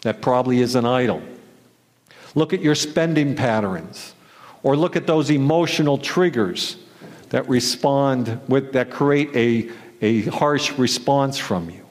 That 0.00 0.20
probably 0.20 0.58
is 0.58 0.74
an 0.74 0.84
idol. 0.84 1.22
Look 2.34 2.52
at 2.52 2.60
your 2.60 2.74
spending 2.74 3.36
patterns, 3.36 4.14
or 4.64 4.76
look 4.76 4.96
at 4.96 5.06
those 5.06 5.30
emotional 5.30 5.96
triggers 5.96 6.76
that 7.28 7.48
respond 7.48 8.40
with, 8.48 8.72
that 8.72 8.90
create 8.90 9.30
a, 9.36 9.70
a 10.04 10.22
harsh 10.30 10.72
response 10.72 11.38
from 11.38 11.70
you. 11.70 11.86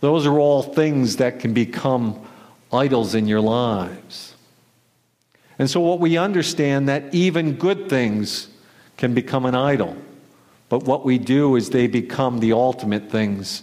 Those 0.00 0.26
are 0.26 0.40
all 0.40 0.64
things 0.64 1.18
that 1.18 1.38
can 1.38 1.54
become 1.54 2.20
idols 2.72 3.14
in 3.14 3.28
your 3.28 3.40
lives. 3.40 4.34
And 5.56 5.70
so, 5.70 5.78
what 5.78 6.00
we 6.00 6.16
understand 6.16 6.88
that 6.88 7.14
even 7.14 7.52
good 7.52 7.88
things 7.88 8.48
can 8.96 9.14
become 9.14 9.44
an 9.44 9.54
idol. 9.54 9.96
But 10.68 10.84
what 10.84 11.04
we 11.04 11.18
do 11.18 11.56
is 11.56 11.70
they 11.70 11.86
become 11.86 12.40
the 12.40 12.52
ultimate 12.52 13.10
things 13.10 13.62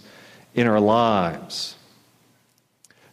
in 0.54 0.66
our 0.66 0.80
lives. 0.80 1.76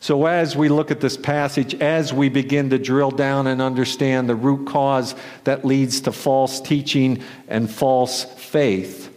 So, 0.01 0.27
as 0.27 0.55
we 0.55 0.69
look 0.69 0.91
at 0.91 1.01
this 1.01 1.17
passage, 1.17 1.75
as 1.75 2.13
we 2.13 2.29
begin 2.29 2.69
to 2.69 2.79
drill 2.79 3.11
down 3.11 3.47
and 3.47 3.61
understand 3.61 4.29
the 4.29 4.35
root 4.35 4.65
cause 4.65 5.13
that 5.43 5.65
leads 5.65 6.01
to 6.01 6.13
false 6.13 6.61
teaching 6.61 7.21
and 7.49 7.69
false 7.69 8.23
faith, 8.23 9.13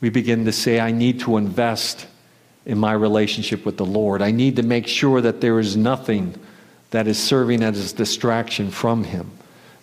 we 0.00 0.10
begin 0.10 0.44
to 0.46 0.52
say, 0.52 0.80
I 0.80 0.90
need 0.90 1.20
to 1.20 1.36
invest 1.36 2.08
in 2.66 2.78
my 2.78 2.92
relationship 2.92 3.64
with 3.64 3.76
the 3.76 3.86
Lord. 3.86 4.20
I 4.20 4.32
need 4.32 4.56
to 4.56 4.62
make 4.62 4.88
sure 4.88 5.20
that 5.20 5.40
there 5.40 5.60
is 5.60 5.76
nothing 5.76 6.34
that 6.90 7.06
is 7.06 7.18
serving 7.18 7.62
as 7.62 7.92
a 7.92 7.96
distraction 7.96 8.72
from 8.72 9.04
Him 9.04 9.30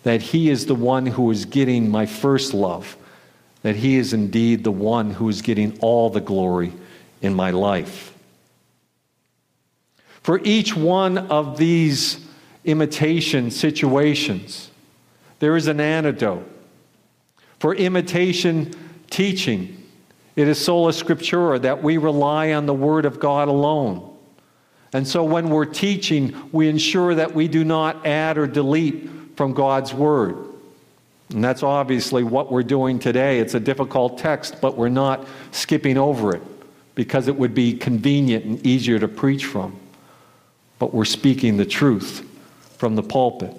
that 0.03 0.21
He 0.21 0.49
is 0.49 0.65
the 0.65 0.75
one 0.75 1.05
who 1.05 1.29
is 1.31 1.45
getting 1.45 1.89
my 1.89 2.05
first 2.05 2.53
love, 2.53 2.97
that 3.61 3.75
He 3.75 3.97
is 3.97 4.13
indeed 4.13 4.63
the 4.63 4.71
one 4.71 5.11
who 5.11 5.29
is 5.29 5.41
getting 5.41 5.77
all 5.79 6.09
the 6.09 6.21
glory 6.21 6.73
in 7.21 7.33
my 7.33 7.51
life. 7.51 8.13
For 10.21 10.39
each 10.43 10.75
one 10.75 11.17
of 11.17 11.57
these 11.57 12.19
imitation 12.63 13.49
situations, 13.51 14.69
there 15.39 15.55
is 15.55 15.67
an 15.67 15.79
antidote. 15.79 16.47
For 17.59 17.75
imitation 17.75 18.73
teaching, 19.09 19.83
it 20.35 20.47
is 20.47 20.63
sola 20.63 20.91
scriptura 20.91 21.61
that 21.61 21.83
we 21.83 21.97
rely 21.97 22.53
on 22.53 22.65
the 22.65 22.73
Word 22.73 23.05
of 23.05 23.19
God 23.19 23.47
alone. 23.47 24.07
And 24.93 25.07
so 25.07 25.23
when 25.23 25.49
we're 25.49 25.65
teaching, 25.65 26.35
we 26.51 26.67
ensure 26.67 27.15
that 27.15 27.33
we 27.33 27.47
do 27.47 27.63
not 27.63 28.05
add 28.05 28.37
or 28.37 28.45
delete 28.45 29.09
from 29.41 29.53
God's 29.53 29.91
Word. 29.91 30.37
And 31.31 31.43
that's 31.43 31.63
obviously 31.63 32.23
what 32.23 32.51
we're 32.51 32.61
doing 32.61 32.99
today. 32.99 33.39
It's 33.39 33.55
a 33.55 33.59
difficult 33.59 34.19
text, 34.19 34.61
but 34.61 34.77
we're 34.77 34.87
not 34.87 35.27
skipping 35.49 35.97
over 35.97 36.35
it 36.35 36.43
because 36.93 37.27
it 37.27 37.35
would 37.35 37.55
be 37.55 37.73
convenient 37.73 38.45
and 38.45 38.63
easier 38.63 38.99
to 38.99 39.07
preach 39.07 39.45
from. 39.45 39.79
But 40.77 40.93
we're 40.93 41.05
speaking 41.05 41.57
the 41.57 41.65
truth 41.65 42.23
from 42.77 42.95
the 42.95 43.01
pulpit. 43.01 43.51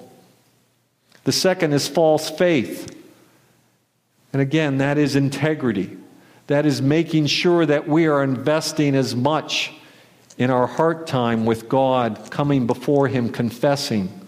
The 1.25 1.33
second 1.33 1.73
is 1.73 1.89
false 1.89 2.31
faith. 2.31 2.97
And 4.33 4.41
again, 4.41 4.79
that 4.79 4.99
is 4.99 5.17
integrity. 5.17 5.97
That 6.47 6.65
is 6.65 6.81
making 6.81 7.27
sure 7.27 7.67
that 7.67 7.89
we 7.89 8.07
are 8.07 8.23
investing 8.23 8.95
as 8.95 9.17
much 9.17 9.73
in 10.39 10.49
our 10.49 10.69
heart 10.69 11.09
time 11.09 11.45
with 11.45 11.69
God, 11.69 12.31
coming 12.31 12.69
before 12.69 13.09
Him, 13.09 13.31
confessing 13.31 14.22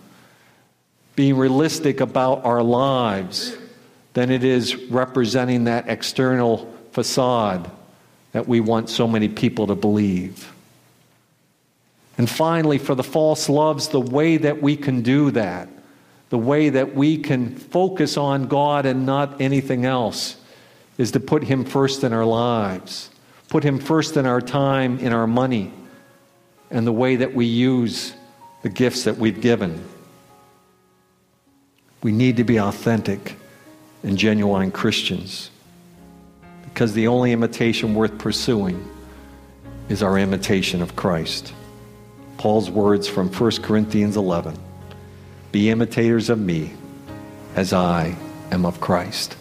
being 1.17 1.37
realistic 1.37 2.01
about 2.01 2.45
our 2.45 2.63
lives 2.63 3.57
than 4.15 4.31
it 4.31 4.45
is 4.45 4.77
representing 4.77 5.65
that 5.65 5.89
external 5.89 6.73
facade 6.93 7.71
that 8.33 8.49
we 8.49 8.61
want 8.61 8.89
so 8.89 9.07
many 9.07 9.29
people 9.29 9.69
to 9.69 9.75
believe. 9.75 10.53
And 12.17 12.31
finally, 12.31 12.79
for 12.79 12.95
the 12.95 13.03
false 13.03 13.49
loves, 13.49 13.89
the 13.89 14.01
way 14.01 14.37
that 14.37 14.63
we 14.63 14.77
can 14.77 15.03
do 15.03 15.31
that, 15.33 15.69
the 16.31 16.39
way 16.39 16.69
that 16.69 16.95
we 16.95 17.19
can 17.19 17.55
focus 17.55 18.17
on 18.17 18.47
God 18.47 18.87
and 18.87 19.05
not 19.05 19.41
anything 19.41 19.85
else, 19.85 20.37
is 20.97 21.13
to 21.13 21.21
put 21.21 21.43
Him 21.43 21.65
first 21.65 22.05
in 22.05 22.13
our 22.13 22.25
lives, 22.25 23.11
put 23.49 23.65
Him 23.65 23.79
first 23.79 24.17
in 24.17 24.27
our 24.27 24.41
time, 24.41 24.99
in 24.99 25.13
our 25.13 25.27
money, 25.27 25.73
and 26.71 26.87
the 26.87 26.93
way 26.93 27.17
that 27.17 27.35
we 27.35 27.47
use 27.47 28.15
the 28.63 28.69
gifts 28.69 29.05
that 29.05 29.17
we've 29.17 29.41
given. 29.41 29.85
We 32.05 32.13
need 32.13 32.37
to 32.37 32.45
be 32.45 32.61
authentic 32.61 33.37
and 34.03 34.19
genuine 34.19 34.71
Christians 34.71 35.51
because 36.65 36.93
the 36.93 37.09
only 37.09 37.33
imitation 37.33 37.95
worth 37.95 38.19
pursuing 38.19 38.87
is 39.89 40.03
our 40.03 40.19
imitation 40.19 40.83
of 40.83 40.97
Christ. 40.97 41.55
Paul's 42.37 42.71
words 42.71 43.09
from 43.09 43.33
1 43.33 43.63
Corinthians 43.63 44.19
11 44.19 44.55
Be 45.51 45.71
imitators 45.71 46.29
of 46.29 46.39
me 46.39 46.75
as 47.57 47.73
I 47.73 48.15
am 48.51 48.67
of 48.67 48.83
Christ. 48.83 49.39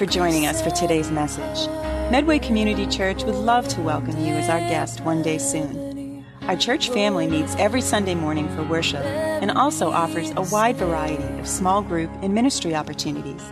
For 0.00 0.06
joining 0.06 0.46
us 0.46 0.62
for 0.62 0.70
today's 0.70 1.10
message. 1.10 1.68
Medway 2.10 2.38
Community 2.38 2.86
Church 2.86 3.22
would 3.24 3.34
love 3.34 3.68
to 3.68 3.82
welcome 3.82 4.18
you 4.18 4.32
as 4.32 4.48
our 4.48 4.60
guest 4.60 5.02
one 5.02 5.20
day 5.20 5.36
soon. 5.36 6.24
Our 6.44 6.56
church 6.56 6.88
family 6.88 7.26
meets 7.26 7.54
every 7.56 7.82
Sunday 7.82 8.14
morning 8.14 8.48
for 8.56 8.62
worship 8.62 9.04
and 9.04 9.50
also 9.50 9.90
offers 9.90 10.30
a 10.30 10.40
wide 10.50 10.76
variety 10.76 11.38
of 11.38 11.46
small 11.46 11.82
group 11.82 12.10
and 12.22 12.32
ministry 12.32 12.74
opportunities. 12.74 13.42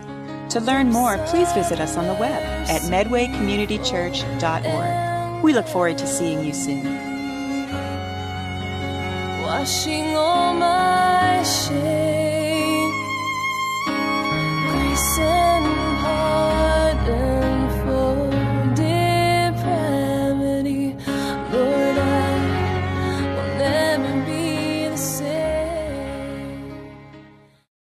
To 0.55 0.61
learn 0.61 0.91
more, 0.91 1.19
please 1.27 1.53
visit 1.53 1.81
us 1.81 1.99
on 1.99 2.07
the 2.07 2.15
web 2.15 2.43
at 2.71 2.81
medwaycommunitychurch.org. 2.81 5.45
We 5.45 5.53
look 5.53 5.69
forward 5.69 5.99
to 5.99 6.07
seeing 6.07 6.47
you 6.47 6.55
soon. 6.55 6.87
washing 9.43 10.17
all 10.17 10.55
my 10.55 11.43